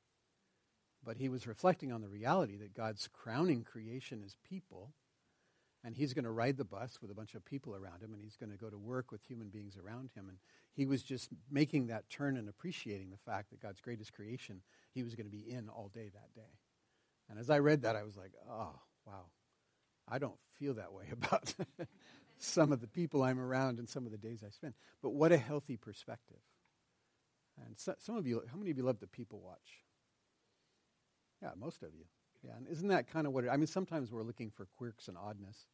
But 1.04 1.16
he 1.16 1.28
was 1.28 1.46
reflecting 1.46 1.92
on 1.92 2.00
the 2.00 2.08
reality 2.08 2.56
that 2.58 2.74
God's 2.74 3.08
crowning 3.12 3.64
creation 3.64 4.22
is 4.24 4.36
people, 4.48 4.92
and 5.82 5.96
he's 5.96 6.14
going 6.14 6.24
to 6.24 6.30
ride 6.30 6.58
the 6.58 6.64
bus 6.64 6.98
with 7.00 7.10
a 7.10 7.14
bunch 7.14 7.34
of 7.34 7.44
people 7.44 7.74
around 7.74 8.02
him, 8.02 8.12
and 8.12 8.22
he's 8.22 8.36
going 8.36 8.52
to 8.52 8.58
go 8.58 8.70
to 8.70 8.78
work 8.78 9.10
with 9.10 9.24
human 9.24 9.48
beings 9.48 9.76
around 9.76 10.10
him. 10.14 10.28
And 10.28 10.38
he 10.74 10.86
was 10.86 11.02
just 11.02 11.30
making 11.50 11.88
that 11.88 12.08
turn 12.08 12.36
and 12.36 12.48
appreciating 12.48 13.10
the 13.10 13.16
fact 13.16 13.50
that 13.50 13.60
God's 13.60 13.80
greatest 13.80 14.12
creation, 14.12 14.60
he 14.92 15.02
was 15.02 15.14
going 15.14 15.26
to 15.26 15.36
be 15.36 15.50
in 15.50 15.68
all 15.68 15.90
day 15.92 16.10
that 16.12 16.34
day. 16.34 16.58
And 17.28 17.38
as 17.38 17.50
I 17.50 17.58
read 17.58 17.82
that, 17.82 17.96
I 17.96 18.02
was 18.04 18.16
like, 18.16 18.32
oh, 18.48 18.78
wow. 19.06 19.24
I 20.08 20.18
don't 20.18 20.38
feel 20.58 20.74
that 20.74 20.92
way 20.92 21.06
about 21.12 21.54
some 22.42 22.72
of 22.72 22.80
the 22.80 22.88
people 22.88 23.22
I'm 23.22 23.40
around 23.40 23.78
and 23.78 23.88
some 23.88 24.04
of 24.04 24.12
the 24.12 24.18
days 24.18 24.42
I 24.46 24.50
spend. 24.50 24.74
But 25.02 25.10
what 25.10 25.32
a 25.32 25.38
healthy 25.38 25.76
perspective. 25.76 26.40
And 27.64 27.78
so, 27.78 27.94
some 27.98 28.16
of 28.16 28.26
you, 28.26 28.42
how 28.50 28.56
many 28.56 28.70
of 28.70 28.78
you 28.78 28.84
love 28.84 28.98
to 29.00 29.06
people 29.06 29.40
watch? 29.44 29.84
Yeah, 31.42 31.50
most 31.56 31.82
of 31.82 31.90
you. 31.94 32.04
Yeah, 32.44 32.56
and 32.56 32.66
isn't 32.68 32.88
that 32.88 33.08
kind 33.08 33.26
of 33.26 33.32
what 33.32 33.44
it, 33.44 33.50
I 33.50 33.56
mean, 33.56 33.66
sometimes 33.66 34.10
we're 34.10 34.22
looking 34.22 34.50
for 34.50 34.66
quirks 34.76 35.08
and 35.08 35.16
oddness 35.16 35.66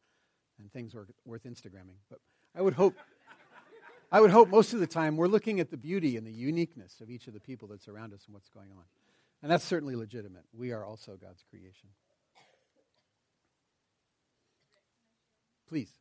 and 0.59 0.71
things 0.71 0.93
are 0.93 1.07
worth 1.25 1.43
Instagramming. 1.43 1.97
But 2.09 2.19
I 2.55 2.61
would 2.61 2.73
hope, 2.73 2.95
I 4.11 4.21
would 4.21 4.31
hope 4.31 4.49
most 4.49 4.73
of 4.73 4.79
the 4.79 4.87
time 4.87 5.17
we're 5.17 5.27
looking 5.27 5.59
at 5.59 5.71
the 5.71 5.77
beauty 5.77 6.17
and 6.17 6.27
the 6.27 6.31
uniqueness 6.31 7.01
of 7.01 7.09
each 7.09 7.27
of 7.27 7.33
the 7.33 7.39
people 7.39 7.67
that's 7.67 7.87
around 7.87 8.13
us 8.13 8.25
and 8.25 8.33
what's 8.33 8.49
going 8.49 8.71
on. 8.71 8.83
And 9.41 9.51
that's 9.51 9.63
certainly 9.63 9.95
legitimate. 9.95 10.43
We 10.53 10.71
are 10.71 10.83
also 10.85 11.17
God's 11.19 11.43
creation. 11.49 11.89
Please. 15.67 15.91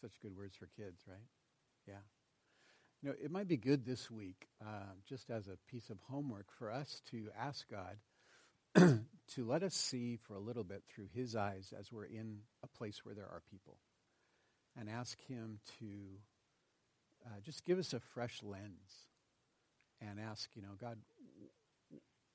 Such 0.00 0.20
good 0.20 0.36
words 0.36 0.56
for 0.56 0.68
kids, 0.76 1.02
right? 1.06 1.18
Yeah. 1.86 2.02
You 3.02 3.10
know, 3.10 3.14
it 3.22 3.30
might 3.30 3.48
be 3.48 3.56
good 3.56 3.86
this 3.86 4.10
week, 4.10 4.48
uh, 4.60 4.92
just 5.08 5.30
as 5.30 5.48
a 5.48 5.56
piece 5.70 5.88
of 5.88 5.98
homework, 6.08 6.46
for 6.58 6.70
us 6.70 7.00
to 7.10 7.28
ask 7.38 7.66
God 7.70 7.96
to 9.34 9.44
let 9.44 9.62
us 9.62 9.74
see 9.74 10.16
for 10.16 10.34
a 10.34 10.40
little 10.40 10.64
bit 10.64 10.82
through 10.86 11.08
His 11.14 11.34
eyes 11.34 11.72
as 11.78 11.90
we're 11.90 12.04
in 12.04 12.40
a 12.62 12.66
place 12.66 13.04
where 13.04 13.14
there 13.14 13.24
are 13.24 13.42
people, 13.50 13.78
and 14.78 14.88
ask 14.90 15.18
Him 15.28 15.60
to 15.78 15.86
uh, 17.26 17.40
just 17.42 17.64
give 17.64 17.78
us 17.78 17.94
a 17.94 18.00
fresh 18.00 18.42
lens, 18.42 19.06
and 20.00 20.20
ask, 20.20 20.50
you 20.54 20.62
know, 20.62 20.76
God, 20.78 20.98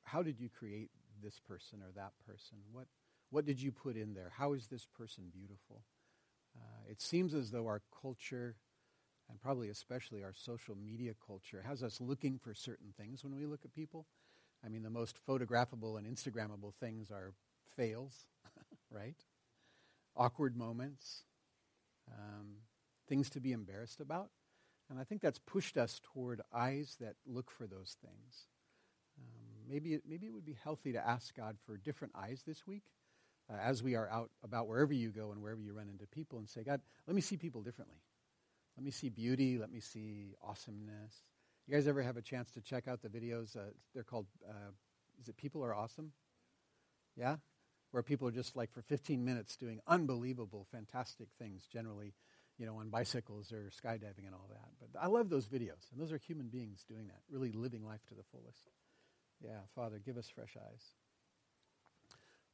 how 0.03 0.23
did 0.23 0.39
you 0.39 0.49
create 0.49 0.89
this 1.23 1.39
person 1.47 1.79
or 1.81 1.91
that 1.95 2.13
person? 2.25 2.57
What 2.71 2.87
what 3.29 3.45
did 3.45 3.61
you 3.61 3.71
put 3.71 3.97
in 3.97 4.13
there? 4.13 4.31
How 4.35 4.53
is 4.53 4.67
this 4.67 4.85
person 4.97 5.25
beautiful? 5.31 5.83
It 6.89 7.01
seems 7.01 7.33
as 7.33 7.51
though 7.51 7.65
our 7.67 7.81
culture, 8.01 8.55
and 9.29 9.39
probably 9.39 9.69
especially 9.69 10.23
our 10.23 10.33
social 10.33 10.75
media 10.75 11.13
culture, 11.25 11.63
has 11.65 11.83
us 11.83 11.99
looking 11.99 12.37
for 12.37 12.53
certain 12.53 12.93
things 12.97 13.23
when 13.23 13.35
we 13.35 13.45
look 13.45 13.61
at 13.65 13.73
people. 13.73 14.05
I 14.63 14.69
mean, 14.69 14.83
the 14.83 14.89
most 14.89 15.17
photographable 15.27 15.97
and 15.97 16.07
Instagrammable 16.07 16.73
things 16.79 17.11
are 17.11 17.33
fails, 17.75 18.25
right? 18.91 19.17
Awkward 20.15 20.55
moments, 20.55 21.23
um, 22.11 22.57
things 23.07 23.29
to 23.31 23.39
be 23.39 23.51
embarrassed 23.51 23.99
about. 23.99 24.29
And 24.89 24.99
I 24.99 25.03
think 25.03 25.21
that's 25.21 25.39
pushed 25.39 25.77
us 25.77 25.99
toward 26.03 26.41
eyes 26.53 26.97
that 26.99 27.15
look 27.25 27.49
for 27.49 27.65
those 27.65 27.97
things. 28.01 28.47
Um, 29.17 29.67
maybe, 29.67 29.95
it, 29.95 30.03
maybe 30.07 30.27
it 30.27 30.33
would 30.33 30.45
be 30.45 30.57
healthy 30.63 30.93
to 30.93 31.07
ask 31.07 31.35
God 31.35 31.57
for 31.65 31.77
different 31.77 32.13
eyes 32.15 32.43
this 32.45 32.67
week 32.67 32.83
uh, 33.51 33.57
as 33.61 33.83
we 33.83 33.95
are 33.95 34.09
out 34.09 34.31
about 34.43 34.67
wherever 34.67 34.93
you 34.93 35.09
go 35.09 35.31
and 35.31 35.41
wherever 35.41 35.61
you 35.61 35.73
run 35.73 35.89
into 35.89 36.05
people 36.07 36.39
and 36.39 36.49
say, 36.49 36.63
God, 36.63 36.81
let 37.07 37.15
me 37.15 37.21
see 37.21 37.37
people 37.37 37.61
differently. 37.61 37.97
Let 38.77 38.83
me 38.83 38.91
see 38.91 39.09
beauty. 39.09 39.57
Let 39.57 39.71
me 39.71 39.79
see 39.79 40.35
awesomeness. 40.43 41.23
You 41.67 41.73
guys 41.73 41.87
ever 41.87 42.01
have 42.01 42.17
a 42.17 42.21
chance 42.21 42.51
to 42.51 42.61
check 42.61 42.87
out 42.87 43.01
the 43.01 43.09
videos? 43.09 43.55
Uh, 43.55 43.71
they're 43.93 44.03
called, 44.03 44.27
uh, 44.47 44.71
is 45.19 45.27
it 45.27 45.37
People 45.37 45.63
Are 45.63 45.73
Awesome? 45.73 46.11
Yeah? 47.15 47.37
Where 47.91 48.03
people 48.03 48.27
are 48.27 48.31
just 48.31 48.55
like 48.55 48.71
for 48.71 48.81
15 48.81 49.23
minutes 49.23 49.55
doing 49.55 49.79
unbelievable, 49.87 50.67
fantastic 50.71 51.29
things, 51.39 51.65
generally, 51.71 52.13
you 52.57 52.65
know, 52.65 52.75
on 52.75 52.89
bicycles 52.89 53.51
or 53.51 53.71
skydiving 53.71 54.25
and 54.25 54.33
all 54.33 54.49
that. 54.49 54.69
But 54.79 55.01
I 55.01 55.07
love 55.07 55.29
those 55.29 55.47
videos. 55.47 55.91
And 55.91 56.01
those 56.01 56.11
are 56.11 56.17
human 56.17 56.49
beings 56.49 56.83
doing 56.87 57.07
that, 57.07 57.21
really 57.29 57.51
living 57.51 57.85
life 57.85 58.05
to 58.09 58.15
the 58.15 58.23
fullest. 58.31 58.69
Yeah, 59.41 59.59
Father, 59.73 59.99
give 60.03 60.17
us 60.17 60.29
fresh 60.29 60.55
eyes. 60.57 60.83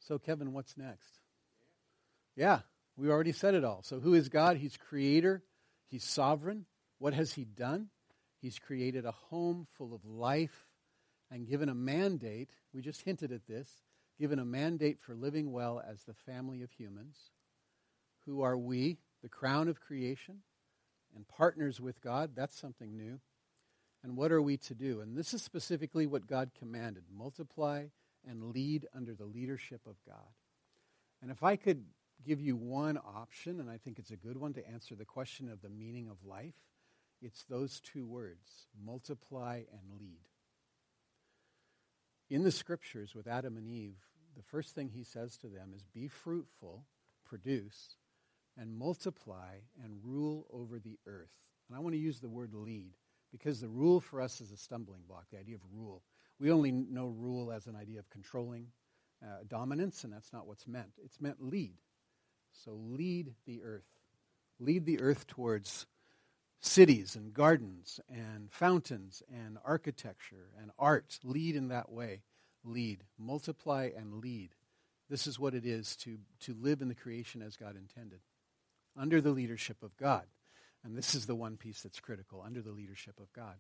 So, 0.08 0.18
Kevin, 0.18 0.54
what's 0.54 0.78
next? 0.78 1.20
Yeah, 2.36 2.60
we 2.98 3.10
already 3.10 3.32
said 3.32 3.54
it 3.54 3.64
all. 3.64 3.84
So, 3.84 4.00
who 4.00 4.14
is 4.14 4.30
God? 4.30 4.58
He's 4.58 4.78
creator, 4.78 5.44
He's 5.88 6.04
sovereign. 6.04 6.66
What 6.98 7.14
has 7.14 7.34
He 7.34 7.46
done? 7.46 7.90
He's 8.42 8.60
created 8.60 9.06
a 9.06 9.12
home 9.12 9.68
full 9.78 9.94
of 9.94 10.06
life 10.06 10.68
and 11.30 11.48
given 11.48 11.70
a 11.70 11.76
mandate. 11.76 12.50
We 12.74 12.82
just 12.82 13.04
hinted 13.04 13.32
at 13.32 13.48
this 13.48 13.70
given 14.20 14.40
a 14.40 14.46
mandate 14.46 15.00
for 15.00 15.16
living 15.16 15.52
well 15.52 15.82
as 15.88 16.04
the 16.04 16.14
family 16.14 16.62
of 16.62 16.72
humans. 16.72 17.18
Who 18.26 18.42
are 18.42 18.58
we? 18.58 19.00
The 19.24 19.30
crown 19.30 19.68
of 19.68 19.82
creation 19.82 20.42
and 21.16 21.28
partners 21.28 21.82
with 21.82 22.02
God. 22.02 22.32
That's 22.36 22.60
something 22.60 22.96
new. 22.96 23.20
And 24.04 24.16
what 24.16 24.32
are 24.32 24.42
we 24.42 24.58
to 24.58 24.76
do? 24.76 25.02
And 25.02 25.18
this 25.18 25.34
is 25.34 25.42
specifically 25.42 26.06
what 26.06 26.28
God 26.28 26.52
commanded 26.58 27.04
multiply 27.16 27.86
and 28.27 28.51
lead 28.51 28.88
under 28.95 29.13
the 29.13 29.25
leadership 29.25 29.81
of 29.88 29.95
God. 30.05 30.34
And 31.21 31.31
if 31.31 31.43
I 31.43 31.55
could 31.55 31.86
give 32.25 32.41
you 32.41 32.55
one 32.55 32.97
option, 32.97 33.60
and 33.60 33.69
I 33.69 33.77
think 33.77 33.99
it's 33.99 34.12
a 34.12 34.17
good 34.17 34.38
one 34.38 34.53
to 34.53 34.67
answer 34.67 34.95
the 34.95 35.05
question 35.05 35.49
of 35.49 35.62
the 35.62 35.69
meaning 35.69 36.07
of 36.10 36.23
life, 36.25 36.55
it's 37.21 37.43
those 37.43 37.79
two 37.79 38.05
words 38.05 38.67
multiply 38.84 39.62
and 39.71 39.99
lead. 39.99 40.21
In 42.29 42.43
the 42.43 42.51
scriptures 42.51 43.13
with 43.13 43.27
Adam 43.27 43.57
and 43.57 43.67
Eve, 43.67 43.97
the 44.36 44.43
first 44.43 44.73
thing 44.73 44.89
he 44.89 45.03
says 45.03 45.38
to 45.38 45.47
them 45.47 45.73
is 45.75 45.84
be 45.93 46.07
fruitful, 46.07 46.86
produce, 47.25 47.97
and 48.57 48.75
multiply 48.75 49.57
and 49.84 49.99
rule 50.03 50.47
over 50.51 50.79
the 50.79 50.97
earth. 51.05 51.31
And 51.67 51.77
I 51.77 51.81
want 51.81 51.93
to 51.93 51.99
use 51.99 52.19
the 52.19 52.29
word 52.29 52.53
lead 52.53 52.93
because 53.31 53.62
the 53.62 53.67
rule 53.67 53.99
for 53.99 54.21
us 54.21 54.41
is 54.41 54.51
a 54.51 54.57
stumbling 54.57 55.01
block, 55.07 55.25
the 55.31 55.39
idea 55.39 55.55
of 55.55 55.62
rule. 55.73 56.03
We 56.41 56.51
only 56.51 56.71
know 56.71 57.13
rule 57.15 57.51
as 57.51 57.67
an 57.67 57.75
idea 57.75 57.99
of 57.99 58.10
controlling 58.10 58.65
uh, 59.23 59.43
dominance, 59.47 60.04
and 60.04 60.12
that's 60.12 60.34
not 60.34 60.47
what's 60.47 60.67
meant. 60.67 60.93
It's 61.06 61.21
meant 61.21 61.38
lead. 61.39 61.75
So 62.65 62.71
lead 62.71 63.36
the 63.45 63.62
earth. 63.62 63.86
Lead 64.60 64.88
the 64.88 64.99
earth 65.01 65.27
towards 65.27 65.86
cities 66.60 67.15
and 67.15 67.32
gardens 67.32 67.99
and 68.10 68.51
fountains 68.51 69.21
and 69.32 69.60
architecture 69.63 70.49
and 70.60 70.71
art. 70.80 71.19
Lead 71.23 71.56
in 71.56 71.67
that 71.67 71.91
way. 71.91 72.23
Lead. 72.63 73.04
Multiply 73.19 73.91
and 73.95 74.15
lead. 74.15 74.56
This 75.12 75.27
is 75.27 75.38
what 75.38 75.54
it 75.54 75.65
is 75.65 75.95
to, 75.97 76.17
to 76.39 76.56
live 76.60 76.82
in 76.82 76.88
the 76.88 76.95
creation 76.95 77.43
as 77.43 77.56
God 77.56 77.75
intended, 77.75 78.21
under 78.97 79.21
the 79.21 79.32
leadership 79.32 79.84
of 79.84 79.95
God. 79.95 80.23
And 80.84 80.97
this 80.97 81.13
is 81.13 81.27
the 81.27 81.36
one 81.36 81.58
piece 81.58 81.82
that's 81.82 81.99
critical 81.99 82.41
under 82.43 82.63
the 82.63 82.71
leadership 82.71 83.19
of 83.19 83.32
God. 83.32 83.58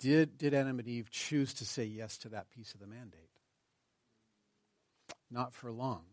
Did, 0.00 0.38
did 0.38 0.54
Adam 0.54 0.78
and 0.78 0.88
Eve 0.88 1.10
choose 1.10 1.52
to 1.54 1.64
say 1.64 1.84
yes 1.84 2.16
to 2.18 2.30
that 2.30 2.50
piece 2.50 2.72
of 2.74 2.80
the 2.80 2.86
mandate? 2.86 3.30
Not 5.30 5.54
for 5.54 5.70
long. 5.70 6.04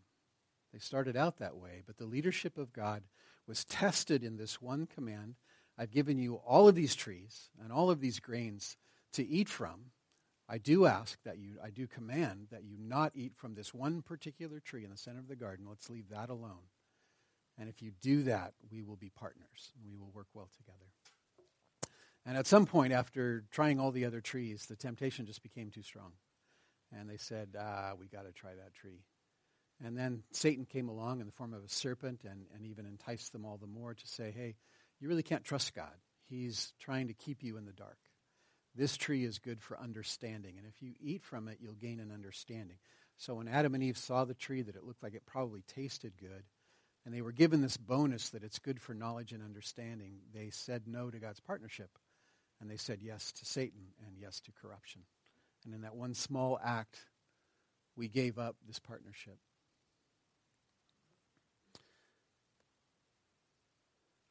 They 0.74 0.80
started 0.80 1.16
out 1.16 1.38
that 1.38 1.56
way, 1.56 1.84
but 1.88 1.98
the 1.98 2.06
leadership 2.06 2.58
of 2.58 2.74
God 2.74 3.04
was 3.48 3.64
tested 3.64 4.24
in 4.24 4.38
this 4.38 4.62
one 4.62 4.86
command 4.86 5.36
I've 5.78 5.92
given 5.92 6.18
you 6.18 6.36
all 6.36 6.68
of 6.68 6.76
these 6.76 6.96
trees 6.96 7.50
and 7.64 7.72
all 7.72 7.92
of 7.92 8.02
these 8.02 8.20
grains 8.20 8.78
to 9.14 9.26
eat 9.26 9.48
from. 9.48 9.92
I 10.50 10.58
do 10.58 10.86
ask 10.86 11.20
that 11.24 11.38
you, 11.38 11.58
I 11.64 11.70
do 11.70 11.88
command 11.88 12.48
that 12.52 12.64
you 12.64 12.78
not 12.80 13.12
eat 13.14 13.34
from 13.36 13.54
this 13.54 13.74
one 13.74 14.02
particular 14.02 14.60
tree 14.60 14.84
in 14.84 14.90
the 14.90 14.98
center 14.98 15.20
of 15.20 15.28
the 15.28 15.36
garden. 15.36 15.66
Let's 15.70 15.90
leave 15.90 16.10
that 16.10 16.30
alone. 16.30 16.72
And 17.60 17.70
if 17.70 17.82
you 17.82 17.92
do 18.02 18.24
that, 18.24 18.54
we 18.72 18.82
will 18.82 18.96
be 18.96 19.10
partners 19.10 19.74
we 19.86 19.96
will 19.96 20.12
work 20.14 20.28
well 20.34 20.50
together. 20.58 20.97
And 22.28 22.38
at 22.38 22.46
some 22.46 22.66
point, 22.66 22.92
after 22.92 23.46
trying 23.52 23.80
all 23.80 23.92
the 23.92 24.06
other 24.06 24.20
trees, 24.20 24.66
the 24.66 24.76
temptation 24.76 25.26
just 25.26 25.42
became 25.42 25.72
too 25.72 25.82
strong. 25.82 26.12
And 26.92 27.10
they 27.10 27.18
said, 27.18 27.56
ah, 27.58 27.94
we 27.98 28.08
got 28.08 28.26
to 28.26 28.34
try 28.34 28.52
that 28.54 28.74
tree. 28.74 29.02
And 29.84 29.98
then 29.98 30.24
Satan 30.32 30.66
came 30.66 30.90
along 30.90 31.22
in 31.22 31.26
the 31.26 31.32
form 31.32 31.54
of 31.54 31.64
a 31.64 31.70
serpent 31.70 32.26
and, 32.30 32.46
and 32.54 32.66
even 32.66 32.86
enticed 32.86 33.32
them 33.32 33.46
all 33.46 33.58
the 33.58 33.66
more 33.66 33.94
to 33.94 34.08
say, 34.08 34.34
hey, 34.36 34.56
you 35.00 35.08
really 35.08 35.24
can't 35.24 35.46
trust 35.46 35.74
God. 35.74 35.94
He's 36.30 36.74
trying 36.80 37.08
to 37.08 37.14
keep 37.14 37.44
you 37.44 37.56
in 37.58 37.66
the 37.66 37.72
dark. 37.72 37.98
This 38.76 38.98
tree 38.98 39.24
is 39.24 39.40
good 39.40 39.62
for 39.62 39.80
understanding, 39.80 40.56
and 40.58 40.68
if 40.68 40.84
you 40.84 40.94
eat 41.00 41.24
from 41.24 41.48
it, 41.48 41.58
you'll 41.60 41.74
gain 41.74 42.00
an 42.00 42.12
understanding. 42.12 42.78
So 43.18 43.34
when 43.36 43.48
Adam 43.48 43.74
and 43.74 43.84
Eve 43.84 43.98
saw 43.98 44.24
the 44.24 44.36
tree, 44.36 44.62
that 44.62 44.76
it 44.76 44.84
looked 44.84 45.02
like 45.02 45.16
it 45.16 45.26
probably 45.26 45.64
tasted 45.64 46.14
good, 46.20 46.44
and 47.04 47.12
they 47.12 47.24
were 47.24 47.32
given 47.32 47.62
this 47.62 47.78
bonus 47.78 48.30
that 48.30 48.44
it's 48.44 48.60
good 48.60 48.80
for 48.80 48.94
knowledge 48.94 49.32
and 49.32 49.42
understanding, 49.42 50.20
they 50.32 50.52
said 50.52 50.84
no 50.86 51.10
to 51.10 51.18
God's 51.18 51.40
partnership, 51.40 51.90
and 52.60 52.70
they 52.70 52.78
said 52.78 53.00
yes 53.02 53.32
to 53.34 53.46
Satan 53.46 53.94
and 54.06 54.18
yes 54.20 54.40
to 54.42 54.52
corruption. 54.52 55.02
And 55.66 55.74
in 55.74 55.82
that 55.82 55.96
one 55.96 56.14
small 56.14 56.60
act, 56.64 57.00
we 57.96 58.08
gave 58.08 58.38
up 58.40 58.56
this 58.66 58.80
partnership. 58.80 59.38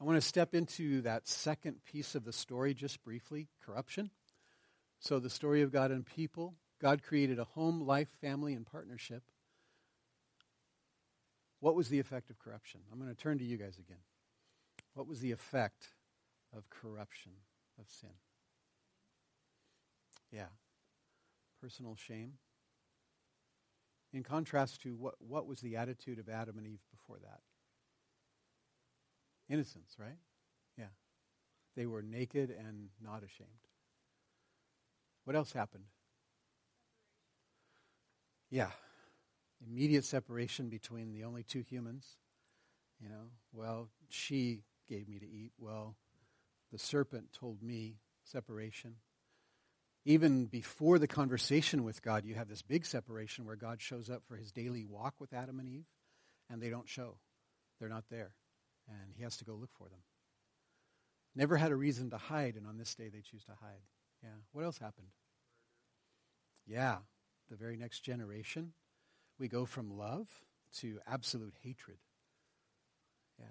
I 0.00 0.04
want 0.04 0.20
to 0.20 0.26
step 0.26 0.54
into 0.54 1.00
that 1.02 1.26
second 1.26 1.84
piece 1.84 2.14
of 2.14 2.24
the 2.24 2.32
story 2.32 2.74
just 2.74 3.02
briefly 3.02 3.48
corruption. 3.64 4.10
So, 5.00 5.18
the 5.18 5.30
story 5.30 5.62
of 5.62 5.72
God 5.72 5.90
and 5.90 6.04
people. 6.04 6.54
God 6.80 7.02
created 7.02 7.38
a 7.38 7.44
home, 7.44 7.86
life, 7.86 8.08
family, 8.20 8.52
and 8.52 8.66
partnership. 8.66 9.22
What 11.60 11.74
was 11.74 11.88
the 11.88 11.98
effect 11.98 12.28
of 12.28 12.38
corruption? 12.38 12.80
I'm 12.92 12.98
going 12.98 13.14
to 13.14 13.16
turn 13.16 13.38
to 13.38 13.44
you 13.44 13.56
guys 13.56 13.78
again. 13.78 14.02
What 14.94 15.06
was 15.06 15.20
the 15.20 15.32
effect 15.32 15.88
of 16.54 16.68
corruption, 16.68 17.32
of 17.78 17.88
sin? 17.88 18.10
Yeah. 20.32 20.48
Personal 21.60 21.96
shame. 21.96 22.34
In 24.12 24.22
contrast 24.22 24.82
to 24.82 24.94
what, 24.96 25.14
what 25.18 25.46
was 25.46 25.60
the 25.60 25.76
attitude 25.76 26.18
of 26.18 26.28
Adam 26.28 26.58
and 26.58 26.66
Eve 26.66 26.80
before 26.90 27.18
that? 27.18 27.40
Innocence, 29.48 29.96
right? 29.98 30.18
Yeah. 30.78 30.86
They 31.76 31.86
were 31.86 32.02
naked 32.02 32.50
and 32.50 32.88
not 33.02 33.22
ashamed. 33.22 33.50
What 35.24 35.36
else 35.36 35.52
happened? 35.52 35.84
Yeah. 38.50 38.70
Immediate 39.66 40.04
separation 40.04 40.68
between 40.68 41.12
the 41.12 41.24
only 41.24 41.42
two 41.42 41.60
humans. 41.60 42.16
You 43.00 43.08
know, 43.08 43.30
well, 43.52 43.88
she 44.08 44.60
gave 44.88 45.08
me 45.08 45.18
to 45.18 45.26
eat. 45.26 45.52
Well, 45.58 45.96
the 46.72 46.78
serpent 46.78 47.32
told 47.32 47.62
me 47.62 47.96
separation. 48.24 48.96
Even 50.04 50.46
before 50.46 50.98
the 50.98 51.08
conversation 51.08 51.82
with 51.82 52.02
God, 52.02 52.24
you 52.24 52.34
have 52.34 52.48
this 52.48 52.62
big 52.62 52.86
separation 52.86 53.44
where 53.44 53.56
God 53.56 53.80
shows 53.80 54.08
up 54.08 54.22
for 54.26 54.36
his 54.36 54.52
daily 54.52 54.84
walk 54.84 55.14
with 55.18 55.32
Adam 55.32 55.58
and 55.58 55.68
Eve, 55.68 55.86
and 56.48 56.62
they 56.62 56.70
don't 56.70 56.88
show. 56.88 57.18
They're 57.78 57.88
not 57.88 58.04
there 58.10 58.32
and 58.88 59.14
he 59.16 59.22
has 59.22 59.36
to 59.38 59.44
go 59.44 59.54
look 59.54 59.70
for 59.74 59.88
them. 59.88 60.00
Never 61.34 61.56
had 61.56 61.70
a 61.70 61.76
reason 61.76 62.10
to 62.10 62.16
hide, 62.16 62.56
and 62.56 62.66
on 62.66 62.78
this 62.78 62.94
day 62.94 63.08
they 63.08 63.20
choose 63.20 63.44
to 63.44 63.52
hide. 63.60 63.82
Yeah. 64.22 64.30
What 64.52 64.64
else 64.64 64.78
happened? 64.78 65.08
Yeah. 66.66 66.98
The 67.50 67.56
very 67.56 67.76
next 67.76 68.00
generation, 68.00 68.72
we 69.38 69.48
go 69.48 69.66
from 69.66 69.96
love 69.96 70.28
to 70.78 70.98
absolute 71.06 71.54
hatred. 71.62 71.98
Yeah. 73.38 73.46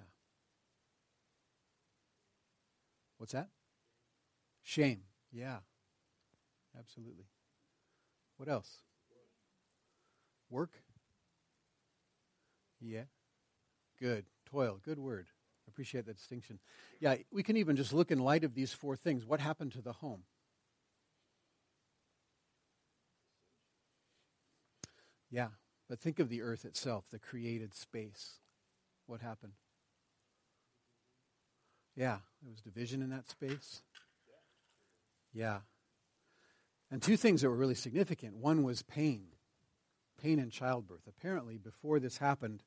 What's 3.17 3.33
that? 3.33 3.49
Shame. 4.63 5.01
Yeah. 5.31 5.59
Absolutely. 6.77 7.25
What 8.37 8.49
else? 8.49 8.81
Work? 10.49 10.71
Yeah. 12.81 13.03
Good 13.99 14.25
toil. 14.45 14.79
Good 14.83 14.99
word. 14.99 15.27
Appreciate 15.67 16.05
that 16.05 16.17
distinction. 16.17 16.59
Yeah, 16.99 17.15
we 17.31 17.43
can 17.43 17.57
even 17.57 17.75
just 17.75 17.91
look 17.93 18.11
in 18.11 18.19
light 18.19 18.43
of 18.43 18.53
these 18.53 18.71
four 18.71 18.95
things. 18.95 19.25
What 19.25 19.39
happened 19.39 19.71
to 19.73 19.81
the 19.81 19.93
home? 19.93 20.23
Yeah, 25.31 25.47
but 25.89 25.99
think 25.99 26.19
of 26.19 26.29
the 26.29 26.41
earth 26.41 26.65
itself, 26.65 27.05
the 27.11 27.19
created 27.19 27.73
space. 27.73 28.39
What 29.07 29.21
happened? 29.21 29.53
Yeah, 31.95 32.17
there 32.41 32.51
was 32.51 32.61
division 32.61 33.01
in 33.01 33.09
that 33.09 33.29
space. 33.29 33.81
Yeah. 35.33 35.59
And 36.91 37.01
two 37.01 37.17
things 37.17 37.41
that 37.41 37.49
were 37.49 37.55
really 37.55 37.75
significant. 37.75 38.35
One 38.35 38.63
was 38.63 38.83
pain, 38.83 39.27
pain 40.21 40.39
in 40.39 40.49
childbirth. 40.49 41.07
Apparently, 41.07 41.57
before 41.57 41.99
this 41.99 42.17
happened, 42.17 42.63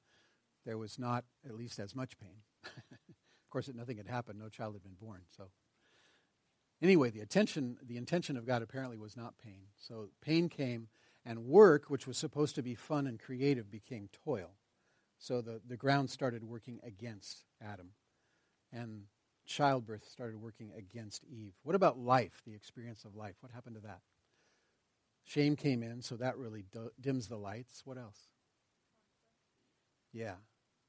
there 0.67 0.79
was 0.79 0.99
not 0.99 1.25
at 1.47 1.55
least 1.55 1.79
as 1.79 1.95
much 1.95 2.19
pain. 2.19 2.43
of 2.65 3.51
course, 3.51 3.71
nothing 3.75 3.97
had 3.97 4.09
happened; 4.09 4.39
no 4.39 4.49
child 4.49 4.75
had 4.75 4.83
been 4.83 4.97
born. 5.01 5.23
So, 5.35 5.51
anyway, 6.83 7.11
the 7.11 7.21
attention, 7.21 7.79
the 7.83 7.97
intention 7.97 8.37
of 8.37 8.47
God 8.47 8.63
apparently 8.63 8.99
was 8.99 9.17
not 9.17 9.39
pain. 9.39 9.69
So 9.77 10.09
pain 10.21 10.49
came, 10.49 10.89
and 11.25 11.47
work, 11.47 11.89
which 11.89 12.07
was 12.07 12.19
supposed 12.19 12.55
to 12.57 12.63
be 12.63 12.75
fun 12.75 13.07
and 13.07 13.19
creative, 13.19 13.71
became 13.71 14.09
toil. 14.25 14.51
So 15.19 15.41
the, 15.41 15.61
the 15.67 15.77
ground 15.77 16.11
started 16.11 16.45
working 16.45 16.81
against 16.83 17.45
Adam, 17.63 17.91
and 18.73 19.05
childbirth 19.49 20.07
started 20.09 20.37
working 20.41 20.71
against 20.77 21.25
Eve. 21.25 21.55
What 21.65 21.75
about 21.75 21.99
life, 21.99 22.43
the 22.47 22.55
experience 22.55 23.05
of 23.05 23.17
life? 23.17 23.37
What 23.41 23.53
happened 23.53 23.77
to 23.77 23.83
that? 23.83 24.01
Shame 25.25 25.57
came 25.57 25.83
in, 25.83 26.03
so 26.03 26.17
that 26.17 26.39
really 26.39 26.65
d- 26.73 26.89
dims 27.01 27.29
the 27.29 27.37
lights. 27.37 27.83
What 27.85 27.99
else? 27.99 28.29
Yeah, 30.13 30.37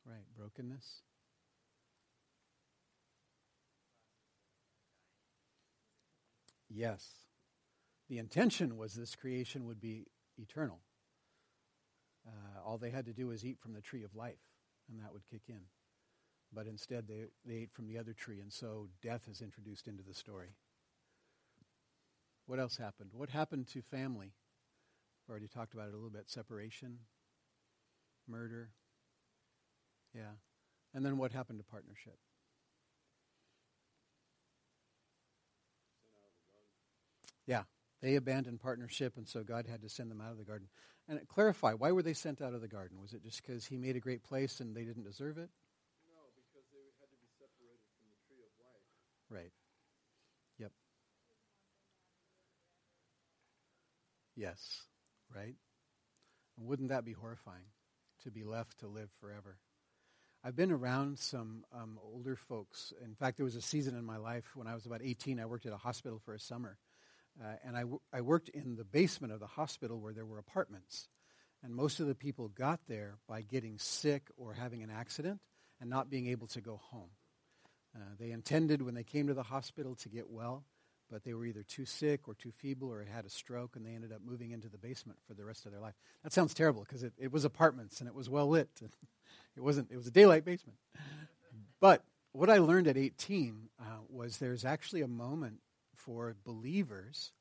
Right, 0.05 0.25
brokenness. 0.35 1.03
Yes. 6.69 7.25
The 8.07 8.17
intention 8.17 8.77
was 8.77 8.95
this 8.95 9.15
creation 9.15 9.65
would 9.65 9.79
be 9.79 10.07
eternal. 10.37 10.79
Uh, 12.27 12.61
all 12.65 12.77
they 12.77 12.89
had 12.89 13.05
to 13.05 13.13
do 13.13 13.27
was 13.27 13.45
eat 13.45 13.59
from 13.59 13.73
the 13.73 13.81
tree 13.81 14.03
of 14.03 14.15
life, 14.15 14.39
and 14.89 14.99
that 14.99 15.13
would 15.13 15.27
kick 15.29 15.43
in. 15.47 15.61
But 16.53 16.65
instead, 16.67 17.07
they, 17.07 17.25
they 17.45 17.61
ate 17.61 17.71
from 17.71 17.87
the 17.87 17.97
other 17.97 18.13
tree, 18.13 18.39
and 18.39 18.51
so 18.51 18.87
death 19.01 19.27
is 19.29 19.41
introduced 19.41 19.87
into 19.87 20.03
the 20.03 20.13
story. 20.15 20.55
What 22.47 22.59
else 22.59 22.77
happened? 22.77 23.11
What 23.13 23.29
happened 23.29 23.67
to 23.73 23.81
family? 23.81 24.33
We've 25.27 25.31
already 25.31 25.47
talked 25.47 25.73
about 25.73 25.89
it 25.89 25.93
a 25.93 25.97
little 25.97 26.09
bit 26.09 26.27
separation, 26.27 26.97
murder, 28.27 28.71
yeah. 30.15 30.33
And 30.93 31.05
then 31.05 31.17
what 31.17 31.31
happened 31.31 31.59
to 31.59 31.65
partnership? 31.65 32.17
Yeah. 37.45 37.63
They 38.01 38.15
abandoned 38.15 38.61
partnership, 38.61 39.17
and 39.17 39.27
so 39.27 39.43
God 39.43 39.67
had 39.67 39.81
to 39.81 39.89
send 39.89 40.09
them 40.09 40.21
out 40.21 40.31
of 40.31 40.37
the 40.37 40.45
garden. 40.45 40.69
And 41.09 41.19
clarify, 41.27 41.73
why 41.73 41.91
were 41.91 42.03
they 42.03 42.13
sent 42.13 42.41
out 42.41 42.53
of 42.53 42.61
the 42.61 42.67
garden? 42.67 43.01
Was 43.01 43.13
it 43.13 43.23
just 43.23 43.41
because 43.43 43.65
he 43.65 43.77
made 43.77 43.97
a 43.97 43.99
great 43.99 44.23
place 44.23 44.61
and 44.61 44.75
they 44.75 44.85
didn't 44.85 45.03
deserve 45.03 45.37
it? 45.37 45.49
No, 46.07 46.31
because 46.37 46.63
they 46.71 46.85
had 47.01 47.11
to 47.11 47.19
be 47.19 47.27
separated 47.35 47.83
from 47.97 48.07
the 48.07 48.19
tree 48.23 48.39
of 48.45 48.53
life. 48.61 48.87
Right. 49.29 49.51
Yep. 50.57 50.71
Yes. 54.35 54.83
Right? 55.35 55.55
And 56.57 56.67
wouldn't 56.67 56.89
that 56.89 57.05
be 57.05 57.13
horrifying 57.13 57.65
to 58.23 58.31
be 58.31 58.43
left 58.43 58.79
to 58.79 58.87
live 58.87 59.09
forever? 59.21 59.57
I've 60.43 60.55
been 60.55 60.71
around 60.71 61.19
some 61.19 61.65
um, 61.73 61.99
older 62.01 62.35
folks. 62.35 62.93
In 63.03 63.13
fact, 63.13 63.37
there 63.37 63.43
was 63.43 63.55
a 63.55 63.61
season 63.61 63.95
in 63.97 64.05
my 64.05 64.17
life 64.17 64.55
when 64.55 64.67
I 64.67 64.73
was 64.73 64.85
about 64.85 65.01
18, 65.03 65.39
I 65.39 65.45
worked 65.45 65.65
at 65.65 65.73
a 65.73 65.77
hospital 65.77 66.17
for 66.17 66.33
a 66.33 66.39
summer. 66.39 66.77
Uh, 67.41 67.55
and 67.63 67.75
I, 67.75 67.81
w- 67.81 67.99
I 68.13 68.21
worked 68.21 68.49
in 68.49 68.75
the 68.75 68.85
basement 68.85 69.33
of 69.33 69.39
the 69.39 69.47
hospital 69.47 69.99
where 69.99 70.13
there 70.13 70.25
were 70.25 70.37
apartments. 70.39 71.07
And 71.61 71.75
most 71.75 71.99
of 71.99 72.07
the 72.07 72.15
people 72.15 72.47
got 72.47 72.79
there 72.87 73.17
by 73.27 73.41
getting 73.41 73.77
sick 73.79 74.29
or 74.37 74.53
having 74.53 74.81
an 74.81 74.89
accident 74.89 75.41
and 75.81 75.89
not 75.89 76.09
being 76.09 76.27
able 76.27 76.47
to 76.47 76.61
go 76.61 76.77
home. 76.77 77.09
Uh, 77.99 78.15
they 78.19 78.31
intended 78.31 78.81
when 78.81 78.95
they 78.95 79.03
came 79.03 79.27
to 79.27 79.33
the 79.33 79.43
hospital 79.43 79.95
to 79.95 80.09
get 80.09 80.29
well, 80.29 80.63
but 81.09 81.23
they 81.23 81.33
were 81.33 81.45
either 81.45 81.63
too 81.63 81.85
sick 81.85 82.27
or 82.27 82.33
too 82.35 82.51
feeble 82.51 82.91
or 82.91 83.03
had 83.03 83.25
a 83.25 83.29
stroke, 83.29 83.75
and 83.75 83.85
they 83.85 83.91
ended 83.91 84.11
up 84.11 84.21
moving 84.23 84.51
into 84.51 84.69
the 84.69 84.77
basement 84.77 85.19
for 85.27 85.33
the 85.33 85.45
rest 85.45 85.65
of 85.65 85.71
their 85.71 85.81
life. 85.81 85.95
That 86.23 86.33
sounds 86.33 86.53
terrible 86.53 86.83
because 86.83 87.03
it, 87.03 87.13
it 87.17 87.31
was 87.31 87.45
apartments 87.45 87.99
and 87.99 88.07
it 88.07 88.15
was 88.15 88.29
well 88.29 88.47
lit. 88.47 88.69
It 89.57 89.63
wasn't, 89.63 89.91
it 89.91 89.97
was 89.97 90.07
a 90.07 90.11
daylight 90.11 90.45
basement. 90.45 90.77
But 91.81 92.03
what 92.31 92.49
I 92.49 92.59
learned 92.59 92.87
at 92.87 92.97
18 92.97 93.69
uh, 93.79 93.83
was 94.07 94.37
there's 94.37 94.63
actually 94.63 95.01
a 95.01 95.07
moment 95.07 95.59
for 95.95 96.35
believers 96.45 97.31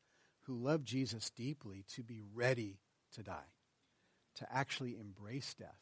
who 0.42 0.54
love 0.54 0.84
Jesus 0.84 1.30
deeply 1.30 1.84
to 1.94 2.02
be 2.02 2.22
ready 2.34 2.78
to 3.14 3.22
die, 3.22 3.52
to 4.36 4.46
actually 4.52 4.96
embrace 4.98 5.54
death, 5.54 5.80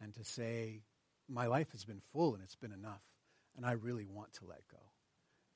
and 0.00 0.14
to 0.14 0.24
say, 0.24 0.82
My 1.28 1.46
life 1.46 1.72
has 1.72 1.84
been 1.84 2.00
full 2.12 2.34
and 2.34 2.42
it's 2.42 2.56
been 2.56 2.72
enough, 2.72 3.02
and 3.56 3.66
I 3.66 3.72
really 3.72 4.06
want 4.06 4.32
to 4.34 4.46
let 4.46 4.66
go. 4.68 4.78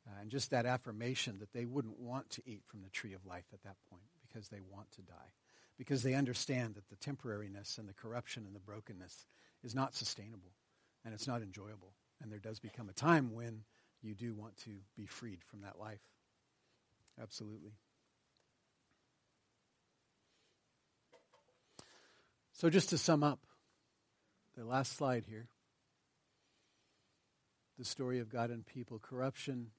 Uh, 0.07 0.21
and 0.21 0.31
just 0.31 0.51
that 0.51 0.67
affirmation 0.67 1.39
that 1.41 1.53
they 1.53 1.65
wouldn't 1.65 1.99
want 1.99 2.31
to 2.31 2.43
eat 2.47 2.63
from 2.67 2.83
the 2.83 2.91
tree 2.91 3.13
of 3.13 3.27
life 3.27 3.47
at 3.53 3.63
that 3.63 3.77
point 3.91 4.05
because 4.27 4.49
they 4.49 4.61
want 4.71 4.91
to 4.93 5.03
die. 5.03 5.33
Because 5.79 6.03
they 6.03 6.15
understand 6.15 6.75
that 6.77 6.89
the 6.89 6.97
temporariness 6.97 7.79
and 7.79 7.89
the 7.89 7.95
corruption 7.95 8.45
and 8.47 8.55
the 8.55 8.61
brokenness 8.61 9.27
is 9.65 9.75
not 9.75 9.95
sustainable 9.95 10.53
and 11.05 11.13
it's 11.13 11.27
not 11.27 11.43
enjoyable. 11.43 11.93
And 12.23 12.31
there 12.31 12.39
does 12.39 12.61
become 12.61 12.89
a 12.89 12.95
time 12.95 13.35
when 13.35 13.63
you 14.03 14.15
do 14.15 14.35
want 14.35 14.57
to 14.59 14.71
be 14.97 15.07
freed 15.07 15.43
from 15.43 15.63
that 15.63 15.79
life. 15.79 16.01
Absolutely. 17.21 17.73
So, 22.53 22.71
just 22.71 22.89
to 22.91 22.99
sum 22.99 23.23
up, 23.23 23.41
the 24.57 24.65
last 24.65 24.97
slide 24.97 25.25
here 25.29 25.49
the 27.79 27.85
story 27.85 28.19
of 28.19 28.29
God 28.29 28.51
and 28.51 28.65
people. 28.65 28.99
Corruption 28.99 29.71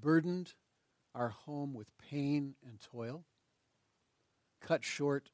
burdened 0.00 0.54
our 1.14 1.30
home 1.30 1.74
with 1.74 1.88
pain 1.98 2.54
and 2.66 2.80
toil, 2.80 3.24
cut 4.60 4.84
short 4.84 5.30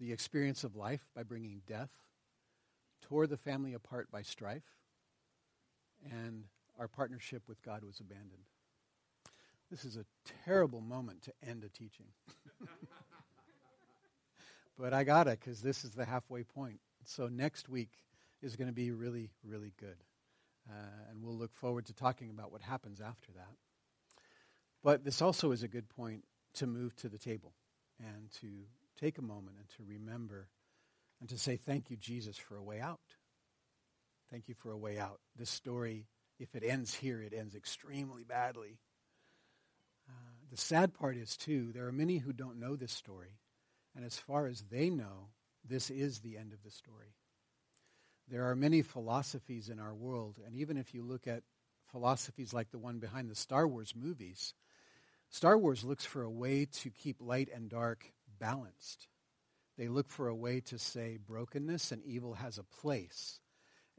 the 0.00 0.12
experience 0.12 0.64
of 0.64 0.76
life 0.76 1.08
by 1.14 1.22
bringing 1.22 1.62
death, 1.66 1.90
tore 3.02 3.26
the 3.26 3.36
family 3.36 3.74
apart 3.74 4.10
by 4.10 4.22
strife, 4.22 4.76
and 6.04 6.44
our 6.78 6.88
partnership 6.88 7.42
with 7.48 7.62
God 7.62 7.84
was 7.84 8.00
abandoned. 8.00 8.44
This 9.70 9.84
is 9.84 9.96
a 9.96 10.04
terrible 10.44 10.80
moment 10.80 11.22
to 11.22 11.32
end 11.46 11.64
a 11.64 11.68
teaching. 11.68 12.06
but 14.78 14.92
I 14.92 15.04
got 15.04 15.26
it 15.26 15.40
because 15.40 15.62
this 15.62 15.84
is 15.84 15.92
the 15.92 16.04
halfway 16.04 16.44
point. 16.44 16.80
So 17.04 17.28
next 17.28 17.68
week 17.68 17.90
is 18.42 18.56
going 18.56 18.68
to 18.68 18.74
be 18.74 18.90
really, 18.90 19.30
really 19.42 19.72
good. 19.80 19.96
Uh, 20.68 21.10
and 21.10 21.22
we'll 21.22 21.36
look 21.36 21.54
forward 21.54 21.86
to 21.86 21.94
talking 21.94 22.30
about 22.30 22.50
what 22.50 22.62
happens 22.62 23.00
after 23.00 23.32
that. 23.32 23.54
But 24.82 25.04
this 25.04 25.22
also 25.22 25.52
is 25.52 25.62
a 25.62 25.68
good 25.68 25.88
point 25.88 26.24
to 26.54 26.66
move 26.66 26.94
to 26.96 27.08
the 27.08 27.18
table 27.18 27.52
and 27.98 28.30
to 28.40 28.48
take 28.98 29.18
a 29.18 29.22
moment 29.22 29.56
and 29.58 29.68
to 29.76 29.84
remember 29.86 30.48
and 31.20 31.28
to 31.30 31.38
say, 31.38 31.56
Thank 31.56 31.90
you, 31.90 31.96
Jesus, 31.96 32.36
for 32.36 32.56
a 32.56 32.62
way 32.62 32.80
out. 32.80 33.00
Thank 34.30 34.48
you 34.48 34.54
for 34.54 34.70
a 34.70 34.76
way 34.76 34.98
out. 34.98 35.20
This 35.36 35.50
story, 35.50 36.06
if 36.38 36.54
it 36.54 36.64
ends 36.64 36.94
here, 36.94 37.22
it 37.22 37.32
ends 37.32 37.54
extremely 37.54 38.24
badly. 38.24 38.78
Uh, 40.08 40.12
the 40.50 40.56
sad 40.56 40.94
part 40.94 41.16
is, 41.16 41.36
too, 41.36 41.72
there 41.72 41.86
are 41.86 41.92
many 41.92 42.18
who 42.18 42.32
don't 42.32 42.60
know 42.60 42.76
this 42.76 42.92
story. 42.92 43.38
And 43.94 44.04
as 44.04 44.18
far 44.18 44.46
as 44.46 44.62
they 44.70 44.90
know, 44.90 45.28
this 45.66 45.90
is 45.90 46.18
the 46.18 46.36
end 46.36 46.52
of 46.52 46.62
the 46.62 46.70
story. 46.70 47.14
There 48.28 48.48
are 48.48 48.56
many 48.56 48.82
philosophies 48.82 49.68
in 49.68 49.78
our 49.78 49.94
world, 49.94 50.40
and 50.44 50.56
even 50.56 50.76
if 50.76 50.94
you 50.94 51.02
look 51.02 51.26
at 51.26 51.42
philosophies 51.90 52.54
like 52.54 52.70
the 52.70 52.78
one 52.78 52.98
behind 52.98 53.30
the 53.30 53.34
Star 53.34 53.68
Wars 53.68 53.94
movies, 53.94 54.54
Star 55.28 55.58
Wars 55.58 55.84
looks 55.84 56.06
for 56.06 56.22
a 56.22 56.30
way 56.30 56.64
to 56.64 56.90
keep 56.90 57.20
light 57.20 57.50
and 57.54 57.68
dark 57.68 58.12
balanced. 58.38 59.08
They 59.76 59.88
look 59.88 60.08
for 60.08 60.28
a 60.28 60.34
way 60.34 60.60
to 60.60 60.78
say 60.78 61.18
brokenness 61.18 61.92
and 61.92 62.02
evil 62.04 62.34
has 62.34 62.56
a 62.56 62.62
place, 62.62 63.40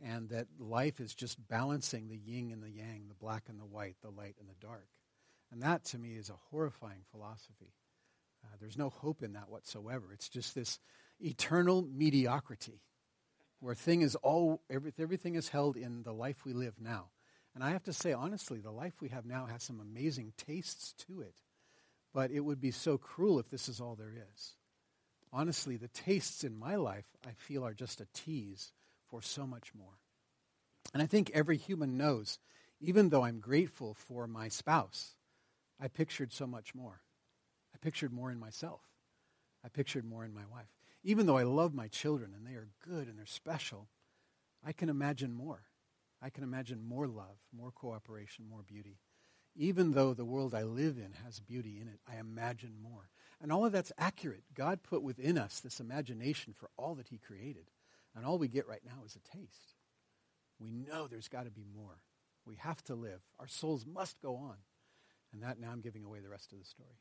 and 0.03 0.29
that 0.29 0.47
life 0.59 0.99
is 0.99 1.13
just 1.13 1.47
balancing 1.47 2.07
the 2.07 2.17
yin 2.17 2.51
and 2.51 2.63
the 2.63 2.71
yang, 2.71 3.05
the 3.07 3.13
black 3.13 3.43
and 3.47 3.59
the 3.59 3.65
white, 3.65 3.97
the 4.01 4.09
light 4.09 4.35
and 4.39 4.49
the 4.49 4.65
dark. 4.65 4.87
And 5.51 5.61
that, 5.61 5.85
to 5.85 5.99
me, 5.99 6.15
is 6.15 6.29
a 6.29 6.39
horrifying 6.49 7.03
philosophy. 7.11 7.73
Uh, 8.43 8.55
there's 8.59 8.77
no 8.77 8.89
hope 8.89 9.21
in 9.21 9.33
that 9.33 9.49
whatsoever. 9.49 10.07
It's 10.11 10.29
just 10.29 10.55
this 10.55 10.79
eternal 11.19 11.87
mediocrity 11.93 12.81
where 13.59 13.75
thing 13.75 14.01
is 14.01 14.15
all, 14.15 14.61
every, 14.69 14.93
everything 14.99 15.35
is 15.35 15.49
held 15.49 15.77
in 15.77 16.03
the 16.03 16.13
life 16.13 16.45
we 16.45 16.53
live 16.53 16.75
now. 16.79 17.07
And 17.53 17.63
I 17.63 17.71
have 17.71 17.83
to 17.83 17.93
say, 17.93 18.11
honestly, 18.11 18.59
the 18.59 18.71
life 18.71 19.01
we 19.01 19.09
have 19.09 19.25
now 19.25 19.45
has 19.45 19.63
some 19.63 19.79
amazing 19.79 20.33
tastes 20.37 20.93
to 21.07 21.21
it. 21.21 21.35
But 22.13 22.31
it 22.31 22.41
would 22.41 22.59
be 22.59 22.71
so 22.71 22.97
cruel 22.97 23.39
if 23.39 23.49
this 23.49 23.69
is 23.69 23.79
all 23.79 23.95
there 23.95 24.13
is. 24.13 24.55
Honestly, 25.31 25.77
the 25.77 25.87
tastes 25.87 26.43
in 26.43 26.57
my 26.57 26.75
life, 26.75 27.05
I 27.25 27.31
feel, 27.31 27.65
are 27.65 27.73
just 27.73 28.01
a 28.01 28.07
tease 28.13 28.71
for 29.07 29.21
so 29.21 29.45
much 29.45 29.73
more. 29.73 29.99
And 30.93 31.01
I 31.01 31.07
think 31.07 31.31
every 31.33 31.57
human 31.57 31.97
knows, 31.97 32.39
even 32.79 33.09
though 33.09 33.23
I'm 33.23 33.39
grateful 33.39 33.93
for 33.93 34.27
my 34.27 34.47
spouse, 34.47 35.15
I 35.79 35.87
pictured 35.87 36.31
so 36.31 36.47
much 36.47 36.75
more. 36.75 37.01
I 37.73 37.77
pictured 37.81 38.13
more 38.13 38.31
in 38.31 38.39
myself. 38.39 38.81
I 39.63 39.69
pictured 39.69 40.05
more 40.05 40.23
in 40.23 40.33
my 40.33 40.45
wife 40.51 40.69
even 41.05 41.27
though 41.27 41.37
I 41.37 41.43
love 41.43 41.75
my 41.75 41.87
children 41.87 42.33
and 42.35 42.47
they 42.47 42.57
are 42.57 42.67
good 42.83 43.07
and 43.07 43.17
they're 43.17 43.27
special, 43.27 43.87
I 44.65 44.71
can 44.71 44.89
imagine 44.89 45.31
more. 45.31 45.61
I 46.19 46.31
can 46.31 46.43
imagine 46.43 46.81
more 46.83 47.07
love, 47.07 47.37
more 47.55 47.71
cooperation, 47.71 48.49
more 48.49 48.63
beauty. 48.63 48.97
Even 49.55 49.91
though 49.91 50.15
the 50.15 50.25
world 50.25 50.55
I 50.55 50.63
live 50.63 50.97
in 50.97 51.13
has 51.23 51.39
beauty 51.39 51.79
in 51.79 51.87
it, 51.87 51.99
I 52.11 52.17
imagine 52.17 52.73
more. 52.81 53.11
And 53.39 53.51
all 53.51 53.65
of 53.65 53.71
that's 53.71 53.91
accurate. 53.99 54.43
God 54.55 54.81
put 54.81 55.03
within 55.03 55.37
us 55.37 55.59
this 55.59 55.79
imagination 55.79 56.53
for 56.57 56.71
all 56.75 56.95
that 56.95 57.09
he 57.09 57.19
created. 57.19 57.69
And 58.15 58.25
all 58.25 58.39
we 58.39 58.47
get 58.47 58.67
right 58.67 58.81
now 58.83 59.03
is 59.05 59.15
a 59.15 59.37
taste. 59.37 59.75
We 60.59 60.71
know 60.71 61.05
there's 61.05 61.27
got 61.27 61.45
to 61.45 61.51
be 61.51 61.65
more. 61.77 62.01
We 62.47 62.55
have 62.55 62.83
to 62.85 62.95
live. 62.95 63.21
Our 63.39 63.47
souls 63.47 63.85
must 63.85 64.19
go 64.21 64.37
on. 64.37 64.55
And 65.31 65.43
that 65.43 65.59
now 65.59 65.69
I'm 65.71 65.81
giving 65.81 66.03
away 66.03 66.19
the 66.19 66.29
rest 66.29 66.51
of 66.51 66.57
the 66.57 66.65
story. 66.65 66.97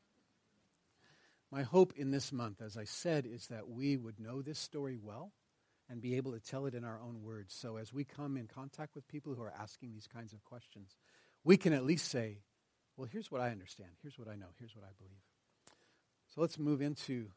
My 1.55 1.63
hope 1.63 1.93
in 1.97 2.11
this 2.11 2.33
month, 2.33 2.61
as 2.61 2.77
I 2.77 2.83
said, 2.83 3.27
is 3.27 3.47
that 3.47 3.69
we 3.69 3.97
would 3.97 4.19
know 4.19 4.43
this 4.43 4.59
story 4.59 4.99
well 5.01 5.31
and 5.89 6.01
be 6.01 6.17
able 6.17 6.33
to 6.33 6.41
tell 6.41 6.67
it 6.67 6.75
in 6.75 6.83
our 6.83 7.01
own 7.01 7.23
words. 7.23 7.55
So 7.55 7.77
as 7.77 7.93
we 7.93 8.03
come 8.03 8.37
in 8.37 8.49
contact 8.49 8.97
with 8.97 9.07
people 9.07 9.37
who 9.37 9.43
are 9.43 9.55
asking 9.57 9.93
these 9.93 10.09
kinds 10.09 10.33
of 10.33 10.43
questions, 10.43 10.97
we 11.45 11.57
can 11.57 11.73
at 11.73 11.85
least 11.85 12.09
say, 12.09 12.39
well, 12.97 13.07
here's 13.09 13.31
what 13.31 13.41
I 13.41 13.51
understand. 13.51 13.91
Here's 14.03 14.19
what 14.19 14.27
I 14.27 14.35
know. 14.35 14.49
Here's 14.59 14.75
what 14.75 14.85
I 14.85 14.91
believe. 14.99 15.23
So 16.35 16.41
let's 16.41 16.59
move 16.59 16.83
into 16.83 17.29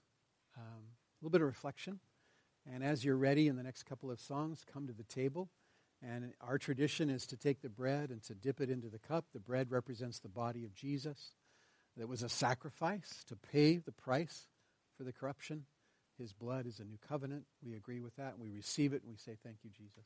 um, 0.58 0.64
a 0.64 1.18
little 1.22 1.30
bit 1.30 1.42
of 1.42 1.48
reflection. 1.48 2.00
And 2.66 2.84
as 2.84 3.06
you're 3.06 3.18
ready 3.18 3.48
in 3.48 3.56
the 3.56 3.62
next 3.62 3.84
couple 3.84 4.10
of 4.10 4.20
songs, 4.20 4.66
come 4.74 4.88
to 4.88 4.94
the 4.94 5.04
table. 5.04 5.52
And 6.02 6.34
our 6.42 6.58
tradition 6.58 7.12
is 7.12 7.28
to 7.28 7.38
take 7.38 7.62
the 7.62 7.70
bread 7.70 8.10
and 8.10 8.24
to 8.24 8.34
dip 8.34 8.62
it 8.62 8.72
into 8.72 8.90
the 8.90 8.98
cup. 8.98 9.26
The 9.32 9.40
bread 9.40 9.70
represents 9.70 10.18
the 10.18 10.28
body 10.28 10.66
of 10.66 10.74
Jesus. 10.74 11.34
That 11.98 12.08
was 12.08 12.22
a 12.22 12.30
sacrifice 12.30 13.24
to 13.28 13.36
pay 13.36 13.78
the 13.78 13.92
price 13.92 14.48
for 14.98 15.04
the 15.04 15.12
corruption. 15.12 15.66
His 16.18 16.32
blood 16.34 16.66
is 16.66 16.80
a 16.80 16.84
new 16.84 16.98
covenant. 17.08 17.46
We 17.64 17.76
agree 17.76 18.02
with 18.02 18.16
that. 18.18 18.40
We 18.40 18.50
receive 18.50 18.94
it 18.94 19.02
and 19.04 19.12
we 19.12 19.18
say, 19.18 19.38
Thank 19.44 19.58
you, 19.64 19.72
Jesus. 19.76 20.06